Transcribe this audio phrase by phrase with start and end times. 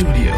[0.00, 0.32] Studio.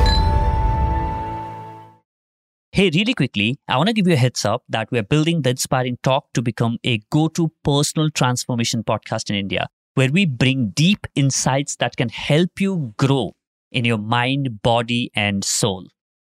[2.72, 5.50] Hey, really quickly, I want to give you a heads up that we're building the
[5.50, 10.70] Inspiring Talk to become a go to personal transformation podcast in India, where we bring
[10.70, 13.34] deep insights that can help you grow
[13.70, 15.86] in your mind, body, and soul.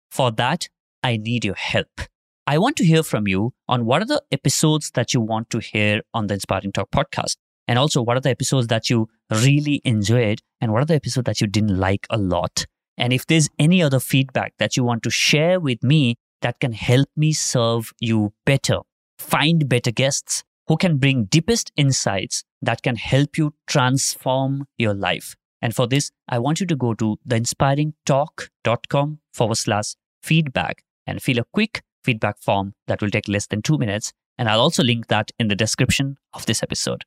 [0.10, 0.68] For that,
[1.04, 2.02] I need your help.
[2.48, 5.60] I want to hear from you on what are the episodes that you want to
[5.60, 7.36] hear on the Inspiring Talk podcast.
[7.68, 10.42] And also, what are the episodes that you really enjoyed?
[10.60, 12.66] And what are the episodes that you didn't like a lot?
[13.00, 16.74] And if there's any other feedback that you want to share with me that can
[16.74, 18.80] help me serve you better,
[19.18, 25.36] find better guests who can bring deepest insights that can help you transform your life.
[25.62, 31.40] And for this, I want you to go to theinspiringtalk.com forward slash feedback and fill
[31.40, 34.14] a quick feedback form that will take less than two minutes.
[34.38, 37.06] And I'll also link that in the description of this episode.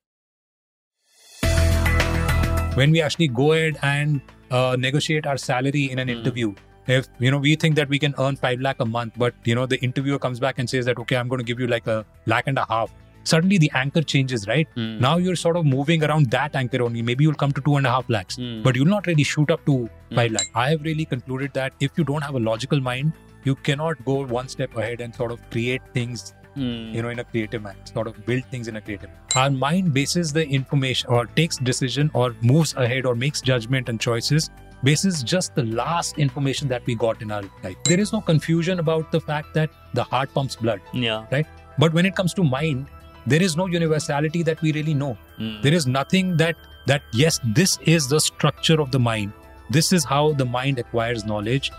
[2.75, 4.19] when we actually go ahead and
[4.57, 6.15] uh, negotiate our salary in an Mm.
[6.17, 6.49] interview
[6.93, 9.55] if you know we think that we can earn 5 lakh a month but you
[9.59, 11.87] know the interviewer comes back and says that okay i'm going to give you like
[11.95, 11.97] a
[12.33, 12.91] lakh and a half
[13.31, 14.89] suddenly the anchor changes right Mm.
[15.07, 17.87] now you're sort of moving around that anchor only maybe you'll come to two and
[17.91, 18.57] a half lakhs Mm.
[18.67, 20.15] but you'll not really shoot up to Mm.
[20.21, 23.13] 5 lakh i have really concluded that if you don't have a logical mind
[23.49, 26.25] you cannot go one step ahead and sort of create things
[26.55, 26.93] Mm.
[26.93, 29.43] you know in a creative manner sort of build things in a creative manner.
[29.43, 33.99] our mind bases the information or takes decision or moves ahead or makes judgment and
[33.99, 34.49] choices
[34.83, 38.79] bases just the last information that we got in our life there is no confusion
[38.83, 41.25] about the fact that the heart pumps blood yeah.
[41.31, 41.47] Right
[41.79, 42.85] but when it comes to mind
[43.25, 45.61] there is no universality that we really know Mm.
[45.63, 49.33] there is nothing that that yes this is the structure of the mind
[49.71, 51.71] this is how the mind acquires knowledge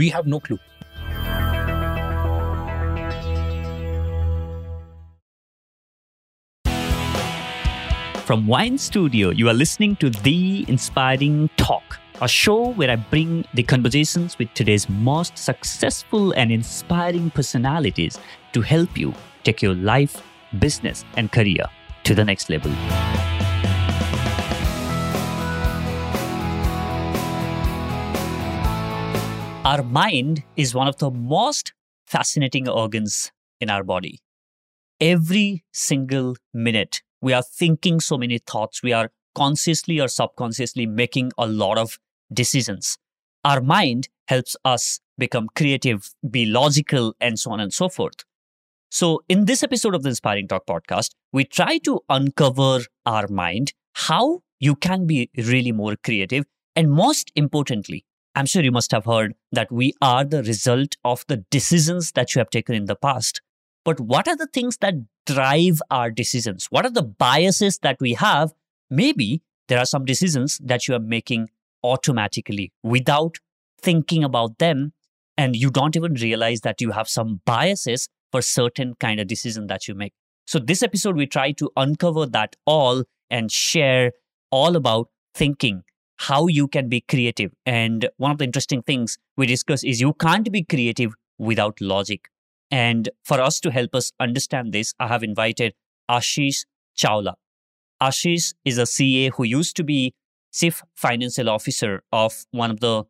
[0.00, 0.58] we have no clue
[8.32, 13.44] From Wyn Studio, you are listening to The Inspiring Talk, a show where I bring
[13.52, 18.18] the conversations with today's most successful and inspiring personalities
[18.54, 19.12] to help you
[19.44, 20.22] take your life,
[20.58, 21.66] business, and career
[22.04, 22.72] to the next level.
[29.66, 31.74] Our mind is one of the most
[32.06, 34.20] fascinating organs in our body.
[35.00, 38.82] Every single minute, we are thinking so many thoughts.
[38.82, 41.98] We are consciously or subconsciously making a lot of
[42.32, 42.98] decisions.
[43.44, 48.24] Our mind helps us become creative, be logical, and so on and so forth.
[48.90, 53.72] So, in this episode of the Inspiring Talk podcast, we try to uncover our mind,
[53.94, 56.44] how you can be really more creative,
[56.76, 58.04] and most importantly,
[58.34, 62.34] I'm sure you must have heard that we are the result of the decisions that
[62.34, 63.40] you have taken in the past.
[63.84, 64.94] But what are the things that
[65.26, 66.66] drive our decisions?
[66.70, 68.52] What are the biases that we have?
[68.90, 71.48] Maybe there are some decisions that you are making
[71.82, 73.38] automatically without
[73.80, 74.92] thinking about them.
[75.36, 79.66] And you don't even realize that you have some biases for certain kind of decision
[79.68, 80.12] that you make.
[80.46, 84.12] So this episode, we try to uncover that all and share
[84.50, 85.82] all about thinking,
[86.18, 87.52] how you can be creative.
[87.64, 92.28] And one of the interesting things we discuss is you can't be creative without logic.
[92.72, 95.74] And for us to help us understand this, I have invited
[96.10, 96.64] Ashish
[96.98, 97.34] Chawla.
[98.02, 100.14] Ashish is a CA who used to be
[100.52, 103.04] chief financial officer of one of the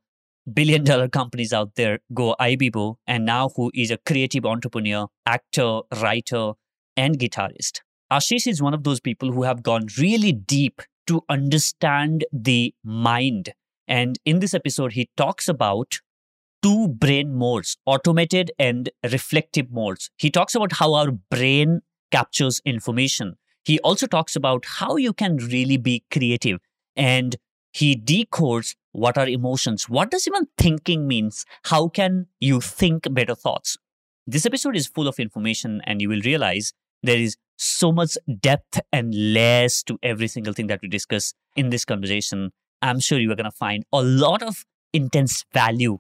[0.52, 6.52] billion dollar companies out there, Goibibo, and now who is a creative entrepreneur, actor, writer,
[6.96, 7.80] and guitarist.
[8.12, 13.54] Ashish is one of those people who have gone really deep to understand the mind.
[13.86, 16.00] And in this episode, he talks about
[16.62, 20.10] two brain modes automated and reflective modes.
[20.16, 21.80] He talks about how our brain
[22.10, 23.36] captures information.
[23.64, 26.60] He also talks about how you can really be creative
[26.96, 27.36] and
[27.72, 29.88] he decodes what are emotions.
[29.88, 31.46] What does even thinking means?
[31.64, 33.78] How can you think better thoughts?
[34.26, 38.80] This episode is full of information and you will realize there is so much depth
[38.92, 42.52] and layers to every single thing that we discuss in this conversation.
[42.82, 45.98] I'm sure you are going to find a lot of intense value.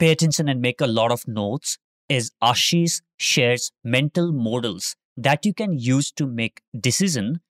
[0.00, 1.76] Pay attention and make a lot of notes
[2.08, 7.40] is Ashish shares mental models that you can use to make decision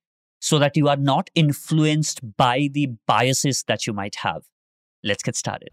[0.40, 4.42] so that you are not influenced by the biases that you might have.
[5.04, 5.68] Let's get started.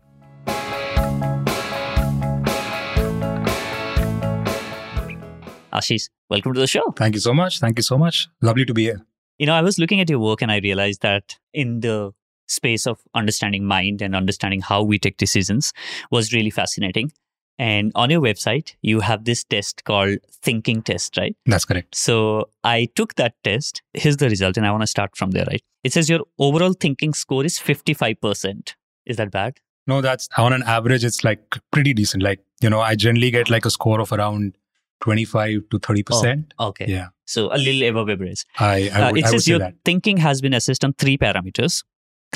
[5.74, 6.92] Ashish, welcome to the show.
[6.96, 7.60] Thank you so much.
[7.60, 8.28] Thank you so much.
[8.44, 9.02] Lovely to be here.
[9.40, 12.14] You know, I was looking at your work and I realized that in the
[12.48, 15.74] space of understanding mind and understanding how we take decisions
[16.12, 17.12] was really fascinating.
[17.60, 21.36] And on your website, you have this test called thinking test, right?
[21.48, 21.96] That's correct.
[21.96, 23.82] So I took that test.
[23.94, 25.62] Here's the result, and I want to start from there, right?
[25.84, 28.76] It says your overall thinking score is 55%.
[29.08, 29.58] Is that bad?
[29.88, 31.40] No, that's on an average, it's like
[31.72, 32.22] pretty decent.
[32.22, 34.56] Like, you know, I generally get like a score of around
[35.02, 36.52] 25 to 30%.
[36.60, 36.86] Oh, okay.
[36.88, 37.08] Yeah.
[37.26, 38.46] So a little above average.
[38.60, 39.76] I, I, Uh, would, it I says say your that.
[39.86, 41.84] thinking has been assessed on three parameters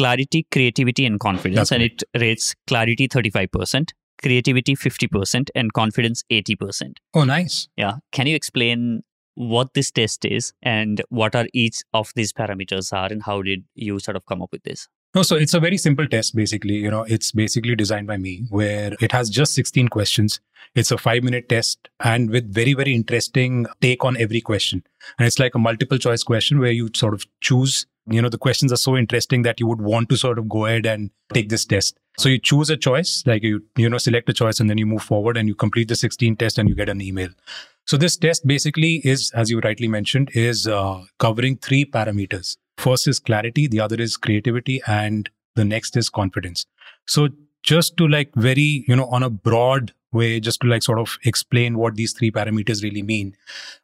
[0.02, 1.70] clarity, creativity, and confidence.
[1.70, 6.94] That's and it rates clarity 35%, creativity 50%, and confidence 80%.
[7.14, 7.68] Oh, nice.
[7.78, 7.98] Yeah.
[8.12, 9.04] Can you explain
[9.36, 13.64] what this test is and what are each of these parameters are and how did
[13.76, 14.88] you sort of come up with this?
[15.14, 16.76] No, so it's a very simple test, basically.
[16.76, 20.40] You know, it's basically designed by me where it has just 16 questions.
[20.74, 24.84] It's a five minute test and with very, very interesting take on every question.
[25.20, 28.38] And it's like a multiple choice question where you sort of choose, you know, the
[28.38, 31.50] questions are so interesting that you would want to sort of go ahead and take
[31.50, 31.98] this test.
[32.18, 34.86] So you choose a choice, like you, you know, select a choice and then you
[34.86, 37.30] move forward and you complete the 16 test and you get an email.
[37.86, 42.58] So this test basically is, as you rightly mentioned, is uh, covering three parameters.
[42.78, 46.66] First is clarity, the other is creativity, and the next is confidence.
[47.06, 47.30] So
[47.64, 51.18] just to like very, you know, on a broad way, just to like sort of
[51.24, 53.36] explain what these three parameters really mean.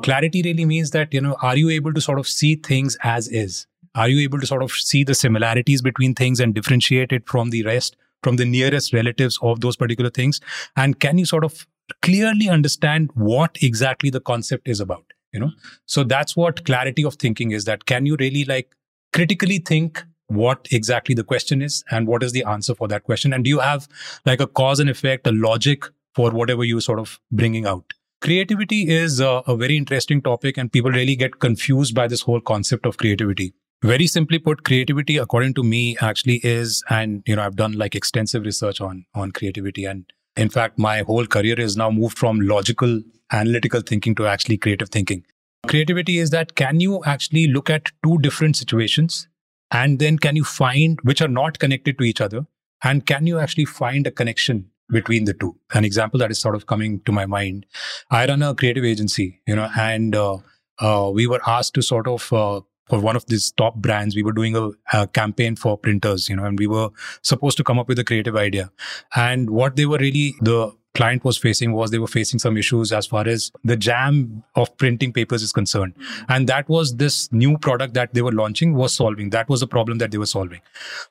[0.01, 3.27] Clarity really means that, you know, are you able to sort of see things as
[3.27, 3.67] is?
[3.97, 7.49] Are you able to sort of see the similarities between things and differentiate it from
[7.49, 10.39] the rest, from the nearest relatives of those particular things?
[10.75, 11.65] And can you sort of
[12.03, 15.03] clearly understand what exactly the concept is about?
[15.33, 15.51] You know,
[15.87, 18.71] so that's what clarity of thinking is that can you really like
[19.13, 23.33] critically think what exactly the question is and what is the answer for that question?
[23.33, 23.87] And do you have
[24.25, 27.93] like a cause and effect, a logic for whatever you sort of bringing out?
[28.21, 32.41] Creativity is a, a very interesting topic, and people really get confused by this whole
[32.41, 33.53] concept of creativity.
[33.83, 37.95] Very simply put, creativity, according to me, actually is, and you know, I've done like
[37.95, 42.39] extensive research on on creativity, and in fact, my whole career is now moved from
[42.39, 43.01] logical,
[43.31, 45.23] analytical thinking to actually creative thinking.
[45.67, 49.27] Creativity is that can you actually look at two different situations,
[49.69, 52.47] and then can you find which are not connected to each other,
[52.83, 55.55] and can you actually find a connection between the two.
[55.73, 57.65] An example that is sort of coming to my mind.
[58.09, 60.37] I run a creative agency, you know, and uh,
[60.79, 64.23] uh, we were asked to sort of uh, for one of these top brands, we
[64.23, 66.89] were doing a, a, campaign for printers, you know, and we were
[67.21, 68.71] supposed to come up with a creative idea.
[69.15, 72.91] And what they were really the client was facing was they were facing some issues
[72.91, 75.93] as far as the jam of printing papers is concerned
[76.27, 79.67] and that was this new product that they were launching was solving that was the
[79.67, 80.59] problem that they were solving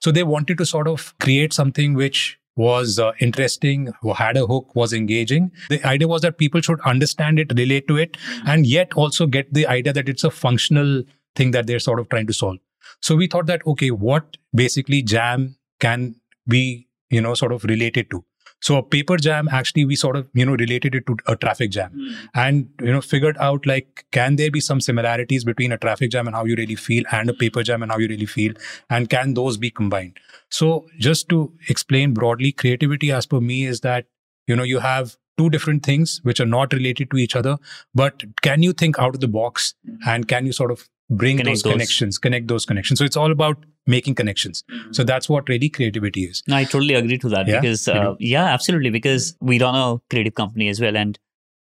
[0.01, 4.75] so they wanted to sort of create something which was uh, interesting, had a hook,
[4.75, 5.53] was engaging.
[5.69, 9.53] The idea was that people should understand it, relate to it, and yet also get
[9.53, 11.03] the idea that it's a functional
[11.37, 12.59] thing that they're sort of trying to solve.
[13.01, 16.17] So we thought that, okay, what basically jam can
[16.49, 18.25] be, you know, sort of related to?
[18.63, 21.71] So a paper jam, actually, we sort of, you know, related it to a traffic
[21.71, 22.29] jam mm.
[22.35, 26.27] and, you know, figured out like, can there be some similarities between a traffic jam
[26.27, 28.55] and how you really feel and a paper jam and how you really feel?
[28.89, 30.19] And can those be combined?
[30.51, 34.07] So just to explain broadly, creativity as per me is that,
[34.47, 37.59] you know, you have two different things which are not related to each other,
[37.95, 39.75] but can you think out of the box
[40.07, 41.73] and can you sort of bring Connect those, those.
[41.73, 42.99] connections, connect those connections?
[42.99, 44.65] So it's all about making connections.
[44.91, 46.43] So that's what really creativity is.
[46.49, 47.61] No, I totally agree to that Yeah?
[47.61, 48.17] because, You uh, do?
[48.21, 48.91] yeah, absolutely.
[48.91, 50.97] Because we run a creative company as well.
[50.97, 51.19] And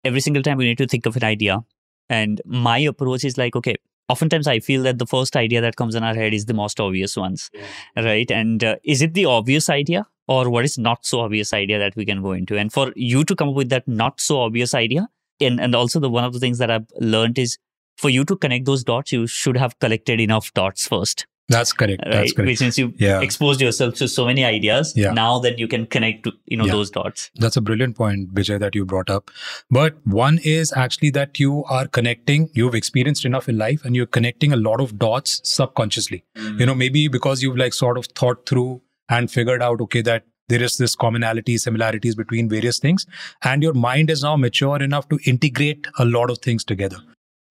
[0.05, 1.61] every single time we need to think of an idea.
[2.09, 3.77] And my approach is like, okay,
[4.09, 6.81] oftentimes I feel that the first idea that comes in our head is the most
[6.81, 7.51] obvious ones,
[7.97, 8.31] right?
[8.31, 11.97] And uh, is it the obvious idea or what is not so obvious idea that
[11.97, 12.59] we can go into?
[12.59, 15.09] And for you to come up with that not so obvious idea,
[15.41, 17.57] and, and also the one of the things that I've learned is
[18.05, 22.03] for you to connect those dots, you should have collected enough dots first That's correct.
[22.05, 22.35] That's right?
[22.37, 22.49] correct.
[22.49, 23.21] Which means you Yeah.
[23.27, 24.93] exposed yourself to so many ideas.
[25.05, 25.15] Yeah.
[25.19, 26.77] Now that you can connect to you know Yeah.
[26.77, 27.25] those dots.
[27.45, 29.33] That's a brilliant point, Vijay, that you brought up.
[29.79, 34.13] But one is actually that you are connecting, you've experienced enough in life and you're
[34.19, 36.23] connecting a lot of dots subconsciously.
[36.39, 36.61] Mm.
[36.61, 38.71] You know, maybe because you've like sort of thought through
[39.19, 43.07] and figured out, okay, that there is this commonality, similarities between various things.
[43.43, 46.99] And your mind is now mature enough to integrate a lot of things together.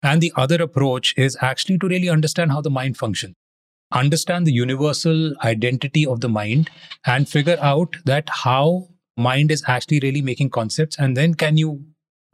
[0.06, 3.34] And the other approach is actually to really understand how the mind functions.
[3.92, 6.70] Understand the universal identity of the mind
[7.04, 11.84] and figure out that how mind is actually really making concepts and then can you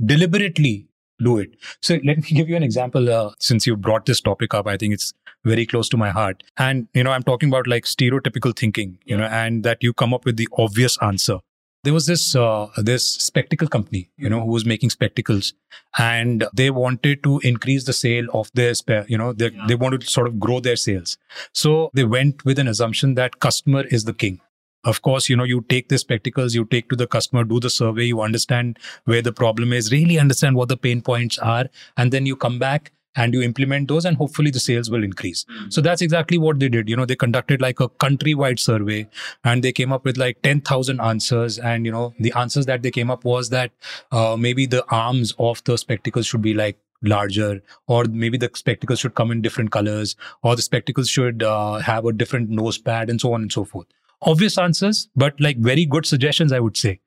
[0.05, 0.87] deliberately
[1.23, 1.57] do it.
[1.81, 4.77] So let me give you an example uh, since you brought this topic up i
[4.77, 5.13] think it's
[5.45, 6.43] very close to my heart.
[6.57, 10.13] And you know i'm talking about like stereotypical thinking you know and that you come
[10.13, 11.39] up with the obvious answer
[11.85, 15.55] there was this uh, this spectacle company you know who was making spectacles
[15.99, 20.01] and they wanted to increase the sale of their spe- you know they, they wanted
[20.03, 21.19] to sort of grow their sales.
[21.53, 24.41] So they went with an assumption that customer is the king.
[24.85, 27.71] Of course you know you take the spectacles you take to the customer do the
[27.71, 32.13] survey you understand where the problem is really understand what the pain points are and
[32.13, 35.45] then you come back and you implement those and hopefully the sales will increase.
[35.69, 36.89] So that's exactly what they did.
[36.89, 39.09] You know they conducted like a countrywide survey
[39.45, 41.59] and they came up with like 10000 answers.
[41.59, 43.71] And you know the answers that they came up was that
[44.11, 49.01] uh, maybe the arms of the spectacles should be like larger or maybe the spectacles
[49.01, 53.11] should come in different colors or the spectacles should uh, have a different nose pad
[53.11, 53.87] and so on and so forth.
[54.23, 57.01] Obvious answers but like very good suggestions i would say.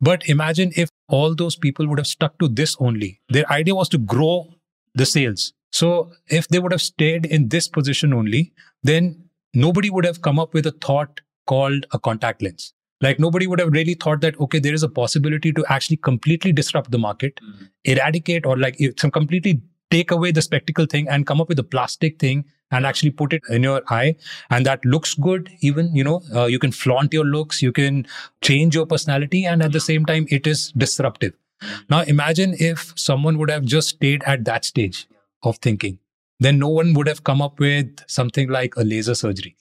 [0.00, 3.20] But imagine if all those people would have stuck to this only.
[3.28, 4.55] Their idea was to grow
[4.96, 9.12] the sales so if they would have stayed in this position only then
[9.54, 13.60] nobody would have come up with a thought called a contact lens like nobody would
[13.60, 17.40] have really thought that okay there is a possibility to actually completely disrupt the market
[17.42, 17.64] mm-hmm.
[17.84, 19.60] eradicate or like some completely
[19.90, 23.32] take away the spectacle thing and come up with a plastic thing and actually put
[23.32, 24.16] it in your eye
[24.50, 28.06] and that looks good even you know uh, you can flaunt your looks you can
[28.40, 31.32] change your personality and at the same time it is disruptive.
[31.90, 35.06] Now imagine if someone would have just stayed at that stage
[35.42, 35.98] of thinking.
[36.38, 39.56] Then no one would have come up with something like a laser surgery.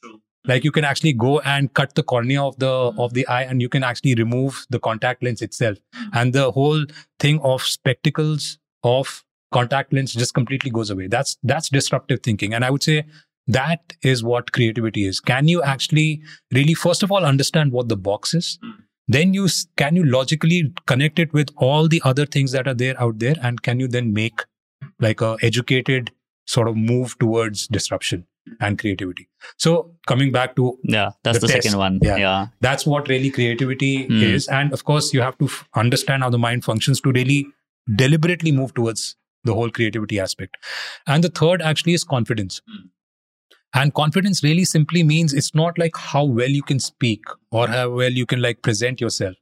[0.48, 3.00] Like you can actually go and cut the cornea of the mm-hmm.
[3.00, 5.78] of the eye and you can actually remove the contact lens itself.
[5.78, 6.10] Mm-hmm.
[6.14, 6.86] And the whole
[7.20, 11.08] thing of spectacles of contact lens just completely goes away.
[11.08, 12.54] That's that's disruptive thinking.
[12.54, 13.06] And i would say
[13.48, 15.20] that is what creativity is.
[15.20, 16.22] Can you actually
[16.52, 18.74] really first of all understand what the box is mm.
[19.08, 19.48] Then you
[19.78, 23.36] can you logically connect it with all the other things that are there out there
[23.42, 24.46] and can you then make
[25.00, 26.12] like a educated
[26.46, 28.26] sort of move towards disruption
[28.60, 29.28] and creativity.
[29.58, 32.00] So coming back to yeah, that's the, the second one.
[32.02, 34.22] Yeah, yeah, that's what really creativity mm.
[34.22, 37.48] is, and of course you have to f- understand how the mind functions to really
[37.96, 40.58] deliberately move towards the whole creativity aspect.
[41.08, 42.62] And the third actually is confidence.
[42.70, 42.90] Mm.
[43.76, 47.90] And confidence really simply means it's not like how well you can speak or how
[47.90, 49.36] well you can like present yourself.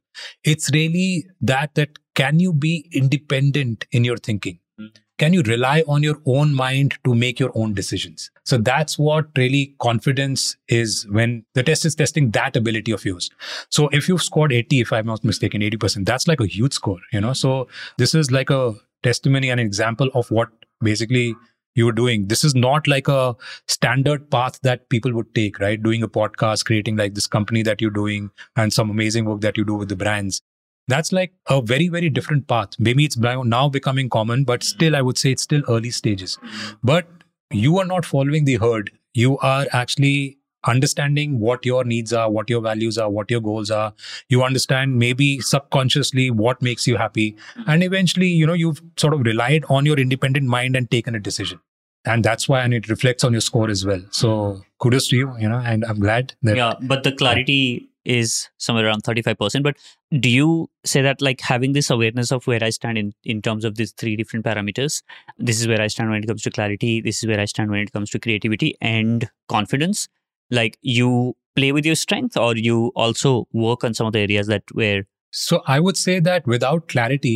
[0.44, 4.58] It's really that that can you be independent in your thinking?
[4.78, 8.30] Mm can you rely on your own mind to make your own decisions?
[8.44, 13.30] So that's what really confidence is when the test is testing that ability of yours.
[13.70, 16.98] So if you've scored 80, if I'm not mistaken, 80%, that's like a huge score,
[17.12, 17.32] you know?
[17.32, 20.48] So this is like a testimony and an example of what
[20.80, 21.36] basically
[21.74, 22.28] you're doing.
[22.28, 23.34] This is not like a
[23.68, 25.82] standard path that people would take, right?
[25.82, 29.58] Doing a podcast, creating like this company that you're doing and some amazing work that
[29.58, 30.40] you do with the brands.
[30.86, 32.70] That's like a very very different path.
[32.78, 36.38] Maybe it's now becoming common but still i would say it's still early stages.
[36.82, 37.06] But
[37.50, 38.90] you are not following the herd.
[39.14, 43.70] You are actually understanding what your needs are what your values are what your goals
[43.70, 43.92] are.
[44.28, 47.36] You understand maybe subconsciously what makes you happy.
[47.66, 51.20] And eventually you know you've sort of relied on your independent mind and taken a
[51.20, 51.60] decision
[52.04, 54.02] and that's why and it reflects on your score as well.
[54.10, 58.50] So kudos to you you know and i'm glad that yeah but the clarity is
[58.58, 59.76] somewhere around 35% but
[60.20, 63.64] do you say that like having this awareness of where i stand in in terms
[63.64, 64.98] of these three different parameters
[65.38, 67.70] this is where i stand when it comes to clarity this is where i stand
[67.70, 70.08] when it comes to creativity and confidence?
[70.50, 74.48] Like you play with your strength or you also work on some of the areas
[74.48, 77.34] that where so i would say that without clarity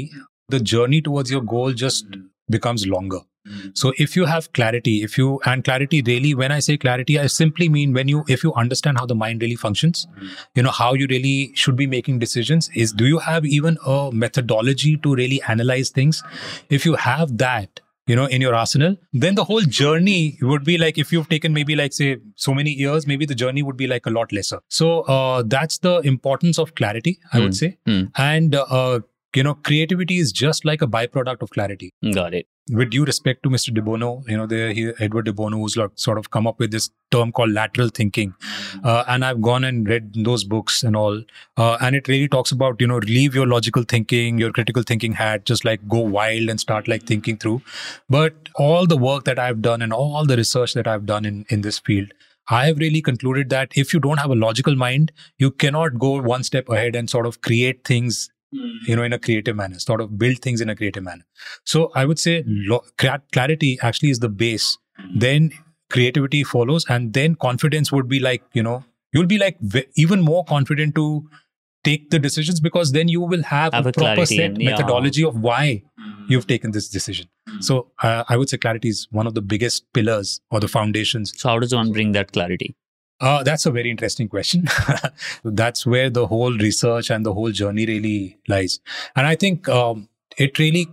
[0.48, 2.18] the journey towards your goal just
[2.56, 3.20] becomes longer
[3.74, 7.26] so if you have clarity, if you, and clarity really, when I say clarity, I
[7.26, 10.06] simply mean when you, if you understand how the mind really functions,
[10.54, 14.10] you know, how you really should be making decisions is do you have even a
[14.12, 16.22] methodology to really analyze things?
[16.68, 20.78] If you have that, you know, in your arsenal, then the whole journey would be
[20.78, 23.86] like if you've taken maybe like say so many years, maybe the journey would be
[23.86, 24.60] like a lot lesser.
[24.68, 27.42] So uh, that's the importance of clarity, I mm.
[27.42, 27.52] would hmm.
[27.52, 27.78] say.
[27.86, 28.10] Mm.
[28.16, 29.00] And uh,
[29.36, 31.92] you know, creativity is just like a byproduct of clarity.
[32.14, 33.72] Got it with due respect to Mr.
[33.72, 36.58] De Bono, you know, there he, Edward De Bono, who's like sort of come up
[36.58, 38.34] with this term called lateral thinking,
[38.84, 41.22] uh, and I've gone and read those books and all,
[41.56, 45.12] uh, and it really talks about you know leave your logical thinking, your critical thinking
[45.12, 47.62] hat, just like go wild and start like thinking through.
[48.08, 51.46] But all the work that I've done and all the research that I've done in
[51.48, 52.12] in this field.
[52.50, 56.22] I have really concluded that if you don't have a logical mind, you cannot go
[56.22, 60.00] one step ahead and sort of create things you know in a creative manner sort
[60.00, 61.24] of build things in a creative manner.
[61.64, 62.84] So i would say lo-
[63.32, 64.78] clarity actually is the base.
[65.14, 65.50] Then
[65.90, 70.20] creativity follows and then confidence would be like you know you'll be like v- even
[70.20, 71.28] more confident to
[71.84, 74.70] take the decisions because then you will have, have a, a proper set and, yeah.
[74.70, 75.82] methodology of why
[76.28, 77.28] you've taken this decision.
[77.60, 81.32] So uh, i would say clarity is one of the biggest pillars or the foundations.
[81.36, 82.76] So how does one bring that clarity
[83.20, 84.66] uh, that's a very interesting question.
[85.44, 88.80] that's where the whole research and the whole journey really lies.
[89.16, 90.86] And I think um, it really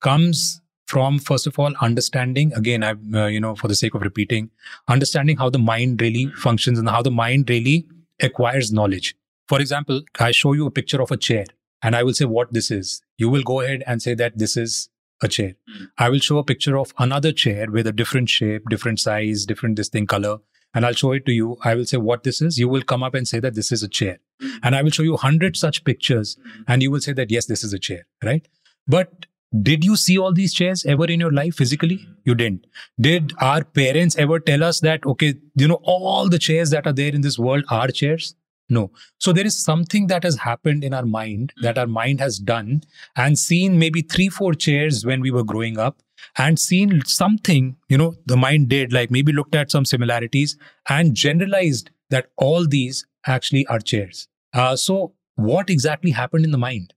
[0.00, 4.02] comes from, first of all, understanding, again, I, uh, you know, for the sake of
[4.02, 4.50] repeating,
[4.88, 7.86] understanding how the mind really functions and how the mind really
[8.20, 9.16] acquires knowledge.
[9.48, 11.46] For example, I show you a picture of a chair
[11.82, 13.02] and I will say what this is.
[13.18, 14.88] You will go ahead and say that this is
[15.22, 15.54] a chair.
[15.98, 19.76] I will show a picture of another chair with a different shape, different size, different
[19.76, 20.38] this thing color,
[20.74, 21.56] and I'll show it to you.
[21.62, 22.58] I will say what this is.
[22.58, 24.18] You will come up and say that this is a chair,
[24.62, 26.36] and I will show you hundred such pictures,
[26.66, 28.46] and you will say that yes, this is a chair, right?
[28.86, 29.26] But
[29.60, 32.08] did you see all these chairs ever in your life physically?
[32.24, 32.66] You didn't.
[32.98, 36.92] Did our parents ever tell us that, okay, you know, all the chairs that are
[36.92, 38.34] there in this world are chairs?
[38.72, 38.90] No.
[39.18, 42.82] So there is something that has happened in our mind that our mind has done
[43.14, 46.02] and seen maybe three, four chairs when we were growing up
[46.38, 50.56] and seen something, you know, the mind did, like maybe looked at some similarities
[50.88, 54.26] and generalized that all these actually are chairs.
[54.54, 56.94] Uh, so what exactly happened in the mind?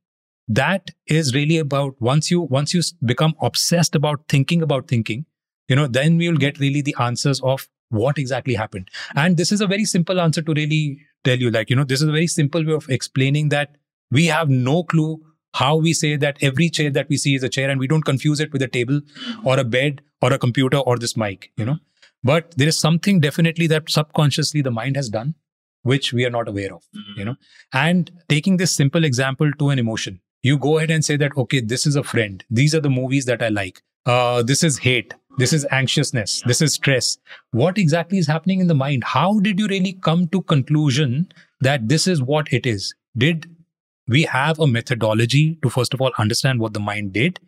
[0.47, 5.25] that is really about once you once you become obsessed about thinking about thinking
[5.67, 9.51] you know then we will get really the answers of what exactly happened and this
[9.51, 12.17] is a very simple answer to really tell you like you know this is a
[12.17, 13.77] very simple way of explaining that
[14.11, 15.21] we have no clue
[15.53, 18.09] how we say that every chair that we see is a chair and we don't
[18.09, 18.99] confuse it with a table
[19.43, 21.77] or a bed or a computer or this mic you know
[22.23, 25.33] but there is something definitely that subconsciously the mind has done
[25.83, 27.19] which we are not aware of mm-hmm.
[27.19, 27.35] you know
[27.73, 31.59] and taking this simple example to an emotion you go ahead and say that, okay,
[31.59, 32.43] this is a friend.
[32.51, 33.81] These are the movies that I like.
[34.05, 35.15] Uh, this is hate.
[35.37, 36.41] This is anxiousness.
[36.45, 37.17] This is stress.
[37.51, 39.03] What exactly is happening in the mind?
[39.03, 41.27] How did you really come to conclusion
[41.61, 42.93] that this is what it is?
[43.17, 43.49] Did
[44.07, 47.39] we have a methodology to first of all understand what the mind did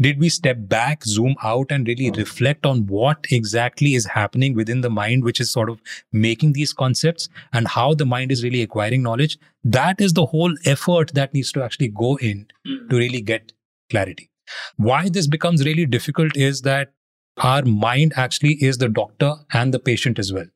[0.00, 2.18] did we step back zoom out and really hmm.
[2.18, 5.80] reflect on what exactly is happening within the mind which is sort of
[6.12, 10.54] making these concepts and how the mind is really acquiring knowledge that is the whole
[10.66, 12.88] effort that needs to actually go in hmm.
[12.88, 13.52] to really get
[13.90, 14.28] clarity
[14.76, 16.92] why this becomes really difficult is that
[17.38, 20.46] our mind actually is the doctor and the patient as well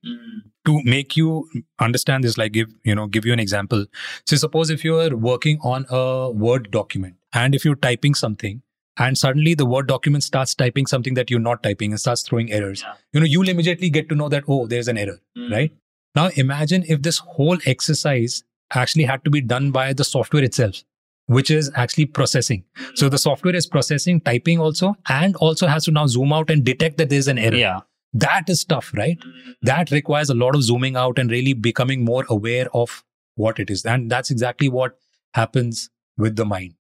[0.67, 3.87] to make you understand this like give you know give you an example
[4.27, 8.63] so suppose if you are working on a word document and if you're typing something
[8.99, 12.53] and suddenly the word document starts typing something that you're not typing and starts throwing
[12.53, 12.95] errors yeah.
[13.13, 15.51] you know you'll immediately get to know that oh there's an error mm.
[15.51, 15.73] right
[16.15, 18.43] now imagine if this whole exercise
[18.75, 20.83] actually had to be done by the software itself
[21.27, 25.91] which is actually processing so the software is processing typing also and also has to
[25.91, 27.81] now zoom out and detect that there's an error yeah
[28.21, 29.19] that is tough, right?
[29.63, 33.71] That requires a lot of zooming out and really becoming more aware of what it
[33.71, 33.85] is.
[33.85, 34.99] And that's exactly what
[35.35, 36.75] happens with the mind.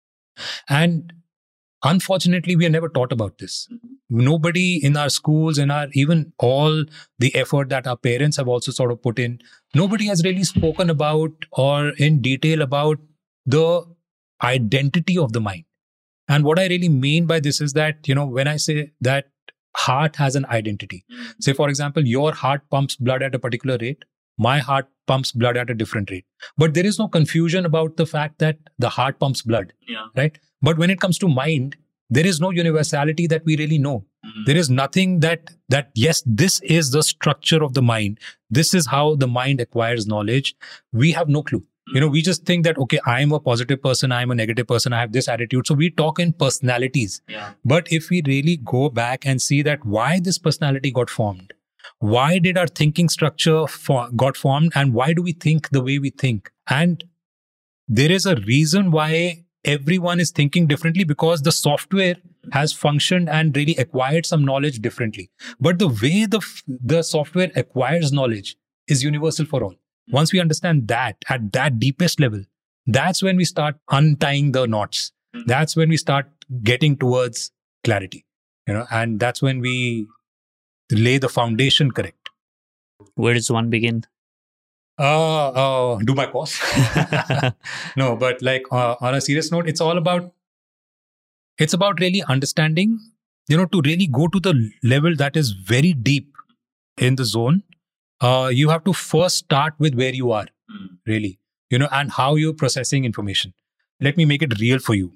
[0.68, 1.12] And
[1.82, 3.68] unfortunately, we are never taught about this.
[4.08, 6.84] Nobody in our schools, in our even all
[7.18, 9.40] the effort that our parents have also sort of put in,
[9.74, 12.98] nobody has really spoken about or in detail about
[13.44, 13.84] the
[14.42, 15.64] identity of the mind.
[16.28, 19.26] And what I really mean by this is that, you know, when I say that
[19.76, 21.04] heart has an identity.
[21.12, 21.30] Mm-hmm.
[21.40, 24.04] Say, for example, your heart pumps blood at a particular rate,
[24.38, 26.24] my heart pumps blood at a different rate.
[26.56, 30.06] But there is no confusion about the fact that the heart pumps blood, yeah.
[30.16, 30.38] right?
[30.62, 31.76] But when it comes to mind,
[32.10, 34.04] there is no universality that we really know.
[34.24, 34.44] Mm-hmm.
[34.46, 38.18] There is nothing that that yes, this is the structure of the mind.
[38.50, 40.54] This is how the mind acquires knowledge.
[40.92, 44.12] We have no clue you know we just think that okay i'm a positive person
[44.12, 45.66] i'm a negative person i have this attitude.
[45.66, 47.20] So we talk in personalities.
[47.28, 47.50] Yeah.
[47.64, 51.52] but if we really go back and see that why this personality got formed
[51.98, 55.98] why did our thinking structure for, got formed and why do we think the way
[55.98, 56.50] we think?
[56.68, 57.04] And
[57.88, 62.16] there is a reason why everyone is thinking differently because the software
[62.52, 65.30] has functioned and really acquired some knowledge differently.
[65.58, 69.74] But the way the the software acquires knowledge is universal for all
[70.10, 72.42] once we understand that at that deepest level,
[72.86, 75.12] that's when we start untying the knots.
[75.34, 75.42] Hmm.
[75.46, 76.26] That's when we start
[76.62, 77.50] getting towards
[77.82, 78.24] clarity,
[78.66, 80.06] you know, and that's when we
[80.92, 82.28] lay the foundation correct.
[83.14, 84.04] Where does one begin?
[84.96, 86.60] Uh, uh do my course.
[87.96, 90.32] no, but like uh, on a serious note, it's all about
[91.58, 92.98] it's about really understanding,
[93.48, 96.32] you know, to really go to the level that is very deep
[96.98, 97.62] in the zone
[98.24, 100.88] uh, you have to first start with where you are, mm.
[101.06, 101.38] really,
[101.70, 103.52] you know, and how you're processing information.
[104.00, 105.12] Let me make it real for you.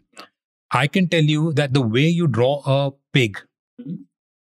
[0.70, 3.38] I can tell you that the way you draw a pig
[3.80, 3.98] mm.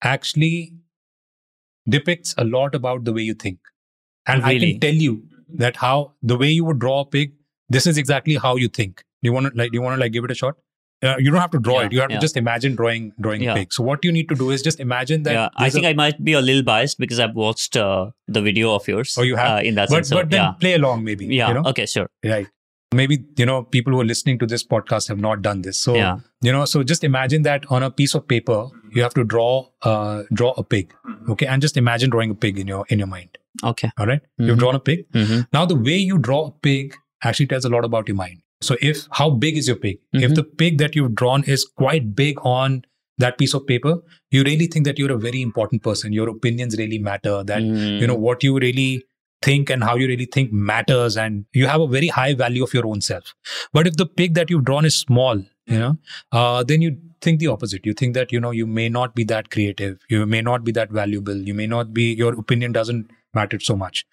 [0.03, 0.73] actually
[1.89, 3.59] depicts a lot about the way you think.
[4.27, 4.55] And really?
[4.55, 5.23] I can tell you
[5.55, 7.33] that how the way you would draw a pig,
[7.69, 9.03] this is exactly how you think.
[9.23, 9.71] Do you want to like?
[9.71, 10.55] Do you want to like give it a shot?
[11.03, 11.93] Uh, you don't have to draw yeah, it.
[11.93, 12.17] You have yeah.
[12.17, 13.53] to just imagine drawing drawing yeah.
[13.53, 13.73] a pig.
[13.73, 15.33] So what you need to do is just imagine that.
[15.33, 18.41] Yeah, I think a, I might be a little biased because I've watched uh, the
[18.41, 19.15] video of yours.
[19.17, 20.11] Oh, you have uh, in that but, sense.
[20.11, 21.25] But then play along, maybe.
[21.25, 21.47] Yeah.
[21.47, 21.63] You know?
[21.71, 21.85] Okay.
[21.85, 22.09] Sure.
[22.23, 22.47] Right.
[22.93, 25.77] Maybe you know people who are listening to this podcast have not done this.
[25.77, 26.19] So yeah.
[26.41, 29.67] you know, so just imagine that on a piece of paper you have to draw
[29.81, 30.93] uh, draw a pig.
[31.29, 33.37] Okay, and just imagine drawing a pig in your in your mind.
[33.63, 33.91] Okay.
[33.97, 34.21] All right?
[34.21, 34.47] mm-hmm.
[34.47, 35.11] You've drawn a pig.
[35.11, 35.41] Mm-hmm.
[35.53, 38.41] Now the way you draw a pig actually tells a lot about your mind.
[38.61, 39.99] So if how big is your pig?
[40.13, 40.23] Mm-hmm.
[40.23, 42.83] If the pig that you've drawn is quite big on
[43.17, 43.97] that piece of paper,
[44.31, 46.13] you really think that you're a very important person.
[46.13, 47.43] Your opinions really matter.
[47.43, 49.03] That you know what you really
[49.41, 52.73] think and how you really think matters, and you have a very high value of
[52.73, 53.33] your own self.
[53.73, 55.97] But if the pig that you've drawn is small, you know,
[56.31, 57.85] uh, then you think the opposite.
[57.85, 59.99] You think that you know you may not be that creative.
[60.09, 61.35] You may not be that valuable.
[61.35, 62.13] You may not be.
[62.13, 64.05] Your opinion doesn't matter so much.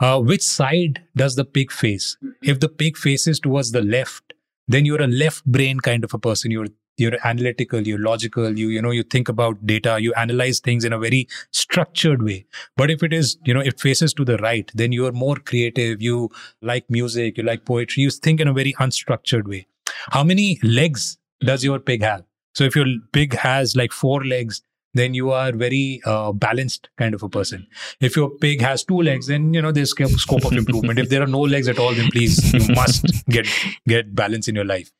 [0.00, 2.16] Uh, which side does the pig face?
[2.42, 4.34] If the pig faces towards the left,
[4.68, 6.50] then you're a left brain kind of a person.
[6.50, 10.84] You're you're analytical you're logical you you know you think about data you analyze things
[10.84, 14.36] in a very structured way but if it is you know it faces to the
[14.38, 16.30] right then you are more creative you
[16.62, 19.66] like music you like poetry you think in a very unstructured way
[20.10, 24.62] how many legs does your pig have so if your pig has like four legs
[24.94, 27.66] then you are very uh, balanced kind of a person.
[28.00, 30.98] If your pig has two legs, then you know there's scope of improvement.
[30.98, 33.46] if there are no legs at all, then please you must get
[33.86, 34.90] get balance in your life.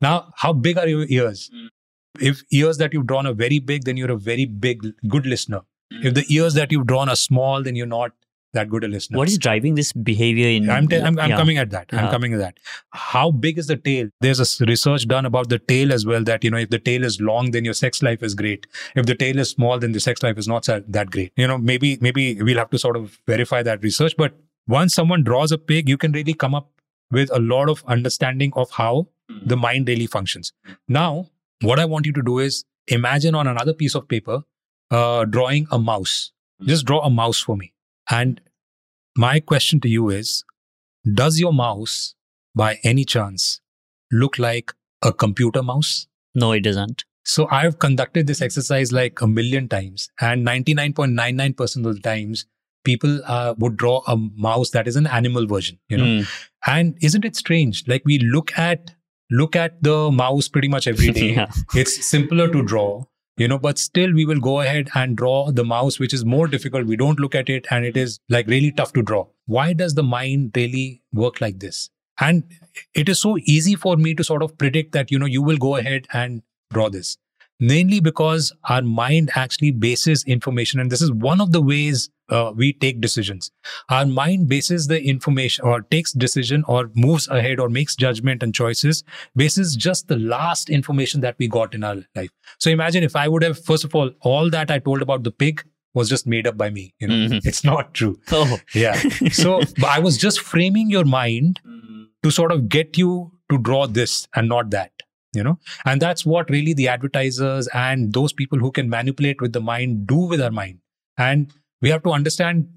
[0.00, 1.50] Now, how big are your ears?
[2.20, 5.62] If ears that you've drawn are very big, then you're a very big good listener.
[5.90, 8.12] If the ears that you've drawn are small, then you're not
[8.52, 9.18] that good a listener.
[9.18, 10.68] What is driving this behavior in?
[10.68, 11.36] I'm, t- I'm, I'm yeah.
[11.36, 11.88] coming at that.
[11.92, 12.58] I'm coming at that.
[12.90, 14.08] How big is the tail?
[14.20, 16.22] There's a research done about the tail as well.
[16.22, 18.66] That you know, if the tail is long, then your sex life is great.
[18.94, 21.32] If the tail is small, then the sex life is not that great.
[21.36, 24.14] You know, maybe maybe we'll have to sort of verify that research.
[24.16, 24.34] But
[24.66, 26.70] once someone draws a pig, you can really come up
[27.10, 29.08] with a lot of understanding of how
[29.44, 30.52] the mind really functions.
[30.88, 31.28] Now,
[31.60, 34.42] what I want you to do is imagine on another piece of paper,
[34.90, 36.32] uh, drawing a mouse.
[36.62, 37.72] Just draw a mouse for me.
[38.12, 38.40] And
[39.16, 40.44] my question to you is
[41.14, 42.14] Does your mouse,
[42.54, 43.60] by any chance,
[44.12, 44.72] look like
[45.02, 46.06] a computer mouse?
[46.34, 47.04] No, it doesn't.
[47.24, 52.46] So I've conducted this exercise like a million times, and 99.99% of the times,
[52.84, 56.04] people uh, would draw a mouse that is an animal version, you know.
[56.04, 56.28] Mm.
[56.66, 57.84] And isn't it strange?
[57.86, 58.90] Like we look at
[59.30, 61.34] look at the mouse pretty much every day.
[61.34, 61.50] Yeah.
[61.74, 63.04] It's simpler to draw,
[63.36, 66.46] you know, but still we will go ahead and draw the mouse, which is more
[66.46, 66.86] difficult.
[66.86, 69.26] We don't look at it and it is like really tough to draw.
[69.46, 71.90] Why does the mind really work like this?
[72.20, 72.44] And
[72.94, 75.56] it is so easy for me to sort of predict that, you know, you will
[75.56, 76.42] go ahead and
[76.72, 77.16] draw this.
[77.70, 80.80] Mainly because our mind actually bases information.
[80.80, 83.50] And this is one of the ways uh, we take decisions.
[83.88, 88.52] Our mind bases the information or takes decision or moves ahead or makes judgment and
[88.54, 89.04] choices
[89.36, 92.30] basis just the last information that we got in our life.
[92.58, 95.30] So imagine if I would have, first of all, all that I told about the
[95.30, 95.62] pig
[95.94, 96.94] was just made up by me.
[97.00, 97.46] You know, Mhm.
[97.46, 98.18] it's not true.
[98.32, 98.94] Oh, Yeah.
[99.30, 101.60] So but I was just framing your mind
[102.24, 104.90] to sort of get you to draw this and not that.
[105.34, 109.54] You know, and that's what really the advertisers and those people who can manipulate with
[109.54, 110.80] the mind do with our mind.
[111.16, 112.68] And we have to understand,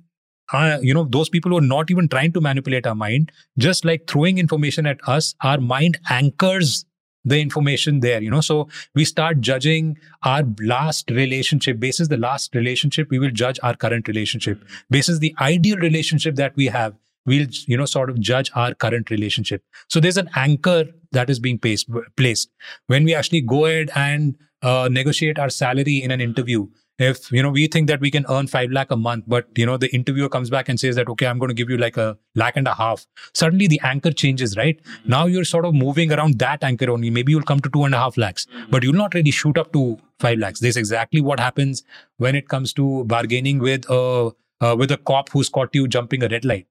[0.54, 3.84] uh, you know, those people who are not even trying to manipulate our mind, just
[3.84, 6.86] like throwing information at us, our mind anchors
[7.26, 8.41] the information there, you know.
[8.41, 13.76] So we start judging our last relationship basis the last relationship, we will judge our
[13.76, 14.63] current relationship.
[14.89, 16.94] Basis the ideal relationship that we have,
[17.25, 19.63] we'll, you know, sort of judge our current relationship.
[19.89, 21.89] So there's an anchor that is being placed.
[22.15, 22.49] placed.
[22.88, 27.43] When we actually go ahead and uh, negotiate our salary in an interview, if you
[27.43, 29.93] know we think that we can earn five lakh a month, but you know the
[29.93, 32.55] interviewer comes back and says that okay, I'm going to give you like a lakh
[32.55, 33.05] and a half.
[33.33, 34.79] Suddenly the anchor changes, right?
[35.05, 37.09] Now you're sort of moving around that anchor only.
[37.09, 39.73] Maybe you'll come to two and a half lakhs, but you'll not really shoot up
[39.73, 40.61] to five lakhs.
[40.61, 41.83] This is exactly what happens
[42.17, 46.23] when it comes to bargaining with a uh, with a cop who's caught you jumping
[46.23, 46.65] a red light.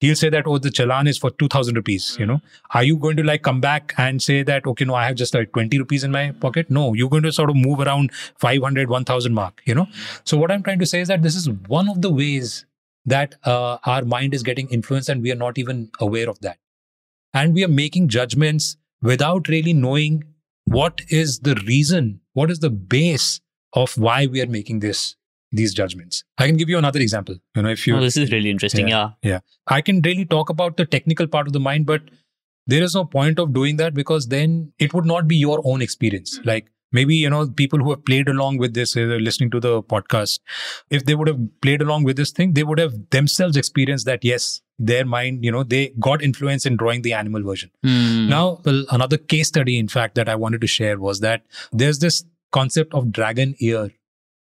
[0.00, 2.16] He'll say that, oh, the challan is for 2000 rupees.
[2.18, 2.40] You know,
[2.74, 5.34] are you going to like come back and say that, okay, no, I have just
[5.34, 6.70] like 20 rupees in my pocket?
[6.70, 9.86] No, you're going to sort of move around 500, 1000 mark, you know?
[10.24, 12.66] So what I'm trying to say is that this is one of the ways
[13.06, 16.58] that uh, our mind is getting influenced and we are not even aware of that.
[17.32, 20.24] And we are making judgments without really knowing
[20.64, 23.40] what is the reason, what is the base
[23.72, 25.16] of why we are making this
[25.54, 26.24] these judgments.
[26.38, 27.36] I can give you another example.
[27.54, 28.88] You know, if you oh, this is really interesting.
[28.88, 29.10] Yeah.
[29.22, 29.40] Yeah.
[29.68, 32.02] I can really talk about the technical part of the mind, but
[32.66, 35.82] there is no point of doing that because then it would not be your own
[35.82, 36.40] experience.
[36.44, 39.82] Like maybe, you know, people who have played along with this, uh, listening to the
[39.82, 40.40] podcast,
[40.90, 44.24] if they would have played along with this thing, they would have themselves experienced that,
[44.24, 47.70] yes, their mind, you know, they got influence in drawing the animal version.
[47.84, 48.28] Hmm.
[48.28, 52.00] Now, well, another case study, in fact, that I wanted to share was that there's
[52.00, 53.90] this concept of dragon ear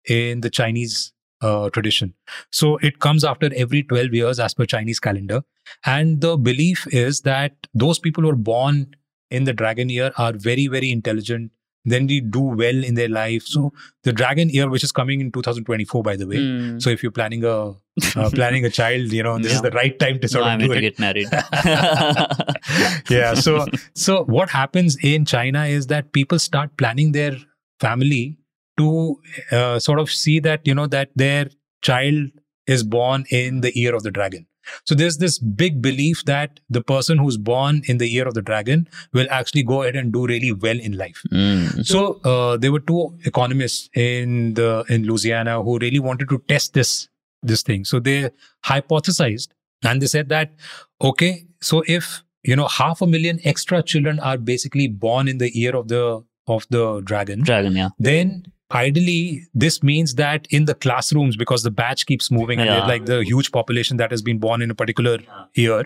[0.08, 2.14] in the Chinese uh, tradition.
[2.50, 5.42] So it comes after every 12 years as per Chinese calendar.
[5.84, 8.94] And the belief is that those people who are born
[9.30, 11.50] in the dragon year are very, very intelligent.
[11.84, 13.42] Then they do well in their life.
[13.44, 13.72] So
[14.04, 16.36] the dragon year, which is coming in 2024, by the way.
[16.36, 16.78] Hmm.
[16.78, 17.70] So if you're planning a
[18.16, 20.60] uh, planning a child, you know, this is the right time to No, sort I'm
[20.60, 21.26] of do to it get married.
[23.10, 27.36] yeah so so what happens in china is that people start planning their
[27.80, 28.38] family
[28.78, 31.48] to uh, sort of see that you know that their
[31.82, 32.30] child
[32.66, 34.46] is born in the year of the dragon
[34.84, 38.42] so there's this big belief that the person who's born in the year of the
[38.42, 41.22] dragon will actually go ahead and do really well in life.
[41.32, 41.84] Mm.
[41.84, 46.74] So uh, there were two economists in the in Louisiana who really wanted to test
[46.74, 47.08] this
[47.42, 47.84] this thing.
[47.84, 48.30] So they
[48.64, 49.48] hypothesized
[49.82, 50.52] and they said that
[51.00, 55.54] okay, so if you know half a million extra children are basically born in the
[55.56, 57.90] year of the of the dragon, Dragon, yeah.
[57.98, 62.86] then ideally this means that in the classrooms because the batch keeps moving and Yeah.
[62.86, 65.18] like the huge population that has been born in a particular
[65.54, 65.84] year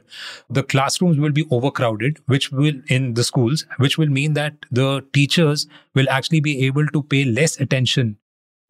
[0.51, 5.05] the classrooms will be overcrowded which will in the schools which will mean that the
[5.13, 8.17] teachers will actually be able to pay less attention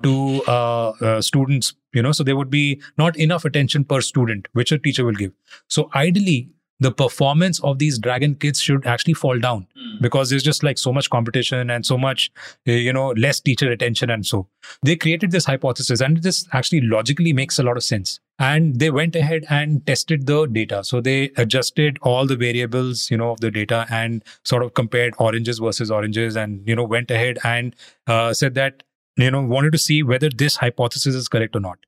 [0.03, 4.49] to uh, uh, students you know so there would be not enough attention per student
[4.53, 5.33] which a teacher will give
[5.69, 9.67] so ideally the performance of these dragon kids should actually fall down
[10.01, 12.31] because there's just like so much competition and so much
[12.69, 14.47] uh, you know less teacher attention and so.
[14.83, 18.21] They created this hypothesis and this actually logically makes a lot of sense.
[18.39, 20.85] And they went ahead and tested the data.
[20.85, 25.15] So they adjusted all the variables you know of the data and sort of compared
[25.19, 27.75] oranges versus oranges and you know went ahead and
[28.07, 28.83] uh, said that
[29.17, 31.79] you know wanted to see whether this hypothesis is correct or not.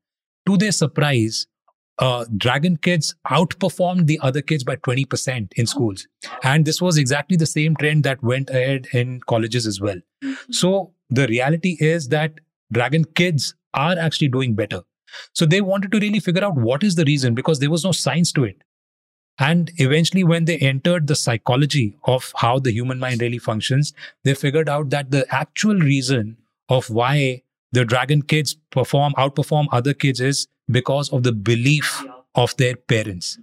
[0.46, 1.46] To their surprise
[1.98, 6.06] uh, dragon kids outperformed the other kids by 20% in schools.
[6.42, 10.00] And this was exactly the same trend that went ahead in colleges as well.
[10.50, 12.34] So the reality is that
[12.72, 14.82] dragon kids are actually doing better.
[15.34, 17.92] So they wanted to really figure out what is the reason because there was no
[17.92, 18.62] science to it.
[19.38, 24.34] And eventually when they entered the psychology of how the human mind really functions they
[24.34, 26.36] figured out that the actual reason
[26.68, 32.04] of why the dragon kids perform outperform other kids is because of the belief
[32.34, 33.38] of their parents.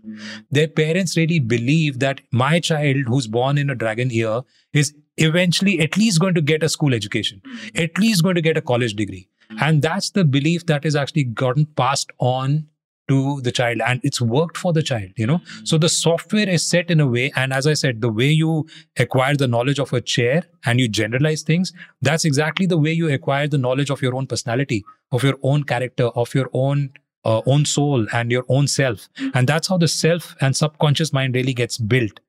[0.52, 4.42] Their parents really believe that my child who's born in a dragon year
[4.74, 7.42] is eventually at least going to get a school education
[7.74, 9.30] at least going to get a college degree.
[9.62, 12.68] And that's the belief that is actually gotten passed on
[13.08, 15.40] to the child and it's worked for the child you know.
[15.64, 18.68] So the software is set in a way and as i said the way you
[18.98, 23.12] acquire the knowledge of a chair and you generalize things that's exactly the way you
[23.14, 26.90] acquire the knowledge of your own personality of your own character of your own
[27.26, 29.10] uh, own soul and your own self.
[29.34, 32.20] And that's how the self and subconscious mind really gets built.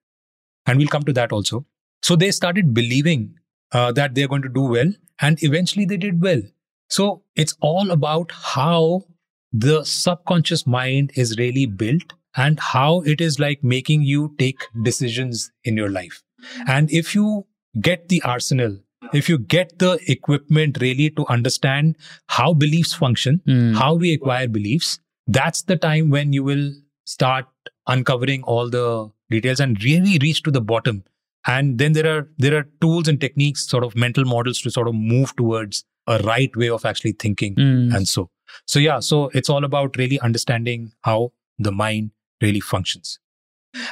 [0.66, 1.64] And we'll come to that also.
[2.02, 3.38] So they started believing
[3.72, 6.42] uh, that they're going to do well and eventually they did well.
[6.88, 9.04] So it's all about how
[9.52, 15.50] the subconscious mind is really built and how it is like making you take decisions
[15.64, 16.22] in your life.
[16.68, 17.46] And if you
[17.80, 18.78] get the arsenal,
[19.12, 21.96] if you get the equipment really to understand
[22.28, 23.74] how beliefs function, Mm.
[23.76, 26.72] how we acquire beliefs, that's the time when you will
[27.04, 27.46] start
[27.86, 31.04] uncovering all the details and really reach to the bottom.
[31.46, 34.88] And then there are there are tools and techniques, sort of mental models to sort
[34.88, 37.94] of move towards a right way of actually thinking Mm.
[37.96, 38.30] and so
[38.64, 43.18] so yeah so it's all about really understanding how the mind really functions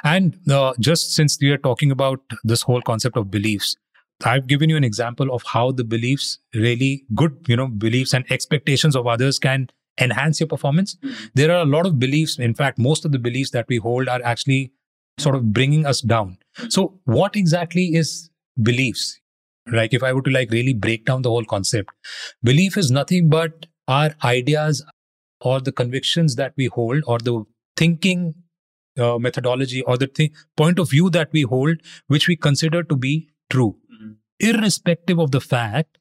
[0.03, 3.77] and uh, just since we are talking about this whole concept of beliefs
[4.25, 8.25] i've given you an example of how the beliefs really good you know beliefs and
[8.31, 9.69] expectations of others can
[10.01, 10.97] enhance your performance.
[11.35, 14.09] There are a lot of beliefs in fact most of the beliefs that we hold
[14.09, 14.73] are actually
[15.19, 16.39] sort of bringing us down.
[16.69, 19.21] So what exactly is beliefs?
[19.73, 21.89] Like if i were to like really break down the whole concept
[22.43, 24.85] belief is nothing but our ideas
[25.41, 27.45] or the convictions that we hold or the
[27.77, 28.35] thinking
[28.99, 32.95] uh, methodology or the thi- point of view that we hold which we consider to
[32.95, 34.13] be true mm-hmm.
[34.51, 35.99] irrespective of the fact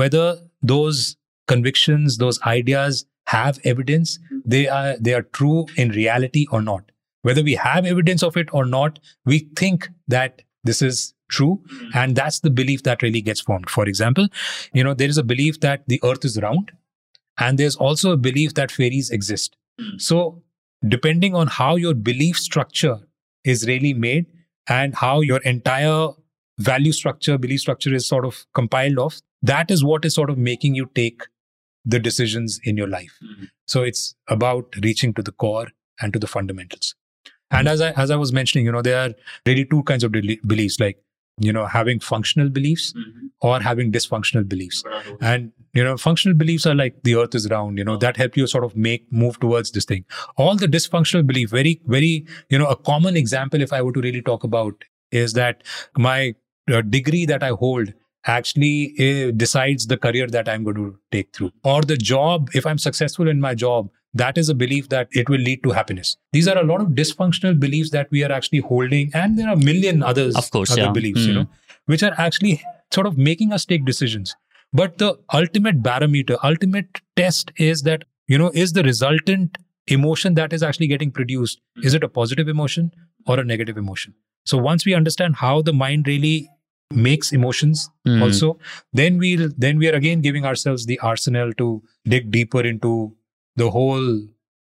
[0.00, 0.26] whether
[0.72, 4.38] those convictions those ideas have evidence mm-hmm.
[4.44, 6.90] they are they are true in reality or not.
[7.22, 11.98] Whether we have evidence of it or not we think that this is true mm-hmm.
[12.02, 13.70] and that's the belief that really gets formed.
[13.70, 14.28] For example
[14.72, 16.72] you know there is a belief that the earth is round
[17.38, 19.56] and there's also a belief that fairies exist.
[19.98, 20.42] So
[20.94, 22.98] depending on how your belief structure
[23.44, 24.26] is really made
[24.68, 26.08] and how your entire
[26.58, 30.38] value structure belief structure is sort of compiled of that is what is sort of
[30.38, 31.22] making you take
[31.84, 33.16] the decisions in your life.
[33.24, 33.44] Mm-hmm.
[33.66, 35.68] So it's about reaching to the core
[36.00, 36.94] and to the fundamentals.
[37.50, 37.74] And mm-hmm.
[37.74, 39.14] as i as i was mentioning you know there are
[39.46, 40.98] really two kinds of beli- beliefs like
[41.38, 43.28] you know having functional beliefs mm-hmm.
[43.40, 44.82] or having dysfunctional beliefs.
[45.20, 48.36] And you know functional beliefs are like the earth is round you know that help
[48.36, 50.04] you sort of make move towards this thing.
[50.36, 54.00] All the dysfunctional belief very very you know a common example if i were to
[54.00, 55.62] really talk about is that
[55.96, 56.34] my
[56.72, 57.92] uh, degree that i hold
[58.26, 62.66] actually uh, decides the career that i'm going to take through or the job if
[62.66, 66.16] i'm successful in my job that is a belief that it will lead to happiness
[66.32, 69.54] these are a lot of dysfunctional beliefs that we are actually holding and there are
[69.54, 70.92] a million others Of course, other yeah.
[70.92, 71.40] beliefs you Hmm.
[71.40, 71.48] know
[71.86, 72.62] which are actually
[72.94, 74.36] sort of making us take decisions
[74.78, 78.02] But the ultimate barometer, ultimate test is that,
[78.32, 79.56] you know, is the resultant
[79.96, 82.90] emotion that is actually getting produced, is it a positive emotion
[83.26, 84.12] or a negative emotion?
[84.44, 86.34] So once we understand how the mind really
[86.92, 88.22] makes emotions Mm.
[88.22, 88.58] also,
[88.92, 93.14] then we'll then we are again giving ourselves the arsenal to dig deeper into
[93.56, 94.22] the whole,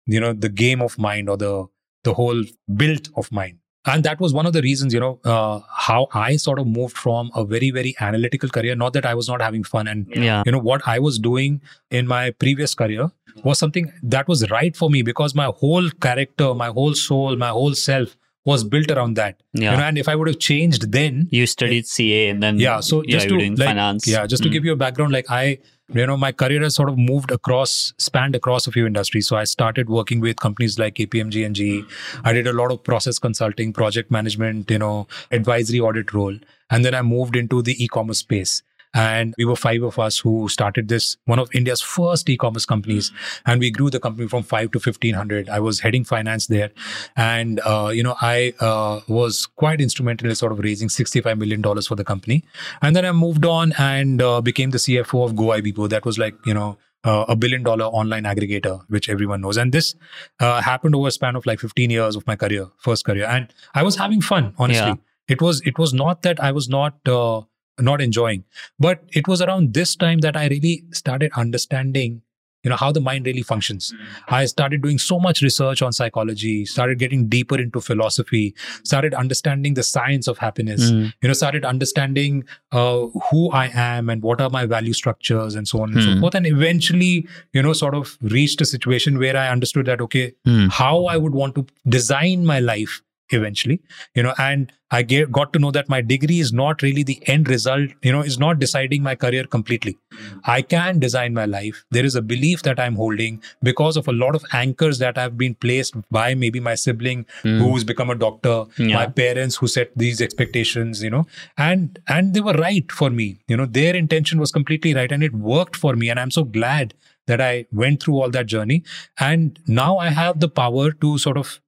[0.06, 1.66] you know, the game of mind or the
[2.04, 2.42] the whole
[2.76, 6.34] built of mind and that was one of the reasons you know uh, how i
[6.36, 9.62] sort of moved from a very very analytical career not that i was not having
[9.62, 10.42] fun and Yeah.
[10.46, 11.60] you know what i was doing
[11.92, 13.06] in my previous career
[13.44, 17.48] was something that was right for me because my whole character my whole soul my
[17.50, 19.72] whole self was built around that Yeah.
[19.72, 22.80] you know and if i would have changed then you studied CA and then yeah
[22.80, 24.06] so just were to doing like, finance.
[24.06, 24.52] yeah just to Mm.
[24.52, 25.58] give you a background like i
[25.94, 29.36] you know my career has sort of moved across spanned across a few industries so
[29.36, 31.84] i started working with companies like kpmg and ge
[32.24, 36.36] i did a lot of process consulting project management you know advisory audit role
[36.70, 38.62] and then i moved into the e-commerce space
[38.94, 43.10] and we were five of us who started this one of india's first e-commerce companies.
[43.46, 46.70] And we grew the company from 5 to 1500 i was heading finance there.
[47.16, 51.62] And uh, you know i uh, was quite instrumental in sort of raising 65 million
[51.62, 52.44] dollars for the company.
[52.80, 55.88] And then i moved on and uh, became the cfo of go ibibo.
[55.88, 59.56] That was like you know uh, a billion dollar online aggregator which everyone knows.
[59.56, 59.94] And this
[60.40, 63.26] uh, happened over a span of like 15 years of my career first career.
[63.26, 64.86] And i was having fun honestly.
[64.86, 64.94] Yeah.
[65.28, 67.40] it was it was not that i was not uh,
[67.80, 68.44] not enjoying
[68.78, 72.20] but it was around this time that i really started understanding
[72.64, 73.92] you know how the mind really functions
[74.28, 78.54] i started doing so much research on psychology started getting deeper into philosophy
[78.84, 81.12] started understanding the science of happiness Mm.
[81.22, 85.66] you know started understanding uh, who i am and what are my value structures and
[85.66, 86.20] so on and so Hmm.
[86.20, 90.26] forth and eventually you know sort of reached a situation where i understood that okay
[90.46, 90.68] Mm.
[90.70, 93.00] how I would want to design my life
[93.32, 93.80] eventually,
[94.14, 97.22] you know, and I get, got to know that my degree is not really the
[97.26, 99.96] end result, you know, is not deciding my career completely.
[100.44, 101.84] I can design my life.
[101.90, 105.38] There is a belief that I'm holding because of a lot of anchors that have
[105.38, 107.60] been placed by maybe my sibling Mm.
[107.60, 108.96] who's become a doctor, Yeah.
[108.96, 113.38] my parents who set these expectations, you know, and and they were right for me.
[113.48, 116.10] You know, their intention was completely right and it worked for me.
[116.10, 116.92] And I'm so glad
[117.28, 118.82] that I went through all that journey.
[119.18, 121.60] And now I have the power to sort of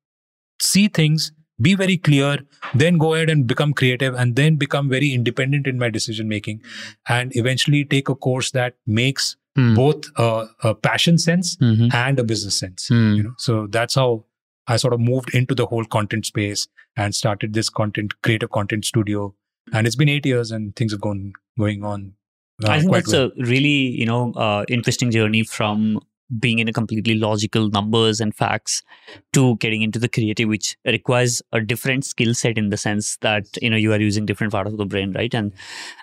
[0.60, 2.38] see things, be very clear,
[2.74, 6.60] then go ahead and become creative and then become very independent in my decision making
[7.08, 9.76] and eventually take a course that makes Mm.
[9.76, 11.94] both uh, a passion sense Mhm.
[11.94, 12.88] and a business sense.
[12.90, 13.16] Mm.
[13.16, 14.24] You know, so that's how
[14.66, 18.84] I sort of moved into the whole content space and started this content, creative content
[18.84, 19.32] studio.
[19.72, 22.14] And it's been eight years and things have gone going on.
[22.64, 23.30] uh, I think that's well.
[23.38, 23.68] a really,
[24.00, 26.00] you know, uh, interesting journey from
[26.38, 28.82] being in a completely logical numbers and facts
[29.32, 33.46] to getting into the creative, which requires a different skill set in the sense that
[33.60, 35.34] you know you are using different part of the brain, right?
[35.34, 35.52] And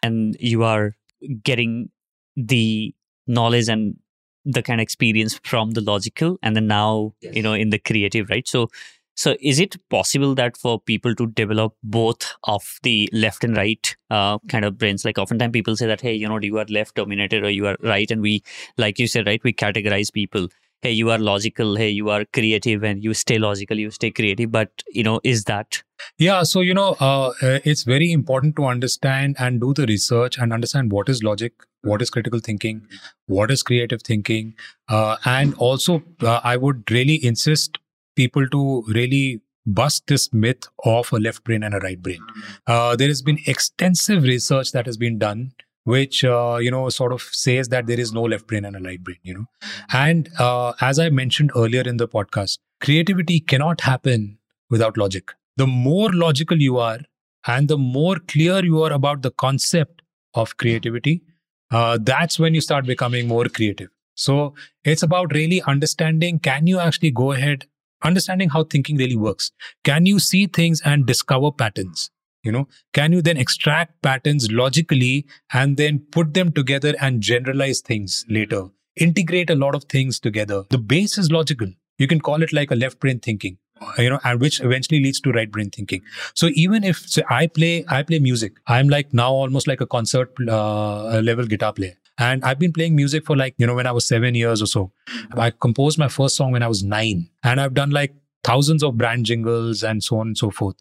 [0.03, 0.95] and you are
[1.43, 1.89] getting
[2.35, 2.93] the
[3.27, 3.97] knowledge and
[4.45, 8.29] the kind of experience from the logical, and then now you know in the creative,
[8.29, 8.47] right?
[8.47, 8.69] So.
[9.15, 13.95] So, is it possible that for people to develop both of the left and right
[14.09, 15.05] uh, kind of brains?
[15.05, 17.77] Like, oftentimes people say that, hey, you know, you are left dominated or you are
[17.81, 18.09] right.
[18.09, 18.43] And we,
[18.77, 20.47] like you said, right, we categorize people.
[20.81, 21.75] Hey, you are logical.
[21.75, 24.51] Hey, you are creative and you stay logical, you stay creative.
[24.51, 25.83] But, you know, is that?
[26.17, 30.37] Yeah, so you know, uh, uh, it's very important to understand and do the research
[30.37, 32.87] and understand what is logic, what is critical thinking,
[33.27, 34.55] what is creative thinking,
[34.89, 37.77] uh, and also uh, I would really insist
[38.15, 42.19] people to really bust this myth of a left brain and a right brain.
[42.67, 45.51] Uh, there has been extensive research that has been done
[45.83, 48.79] which uh, you know sort of says that there is no left brain and a
[48.79, 49.45] right brain you know.
[49.93, 54.37] And uh, as i mentioned earlier in the podcast creativity cannot happen
[54.69, 55.31] without logic.
[55.57, 56.99] The more logical you are
[57.47, 60.01] and the more clear you are about the concept
[60.33, 61.23] of creativity
[61.71, 63.89] uh, that's when you start becoming more creative.
[64.15, 67.65] So it's about really understanding can you actually go ahead
[68.03, 69.51] understanding how thinking really works.
[69.83, 72.09] Can you see things and discover patterns?
[72.43, 77.81] You know can you then extract patterns logically and then put them together and generalize
[77.81, 78.69] things later?
[78.95, 80.63] Integrate a lot of things together.
[80.69, 81.67] The base is logical.
[81.97, 83.57] You can call it like a left brain thinking
[83.97, 86.01] you know and which eventually leads to right brain thinking.
[86.33, 88.53] So even if say, i play i play music.
[88.67, 91.95] I'm like now almost like a concert uh, level guitar player
[92.27, 94.69] and i've been playing music for like you know when i was 7 years or
[94.77, 94.91] so
[95.45, 98.97] i composed my first song when i was 9 and i've done like thousands of
[98.97, 100.75] brand jingles and so on and so forth.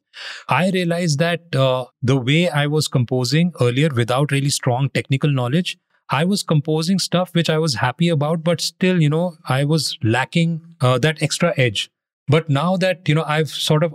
[0.48, 5.76] I realized that uh, the way I was composing earlier without really strong technical knowledge,
[6.08, 9.96] I was composing stuff which I was happy about, but still, you know, I was
[10.02, 11.90] lacking uh, that extra edge.
[12.28, 13.94] But now that, you know, I've sort of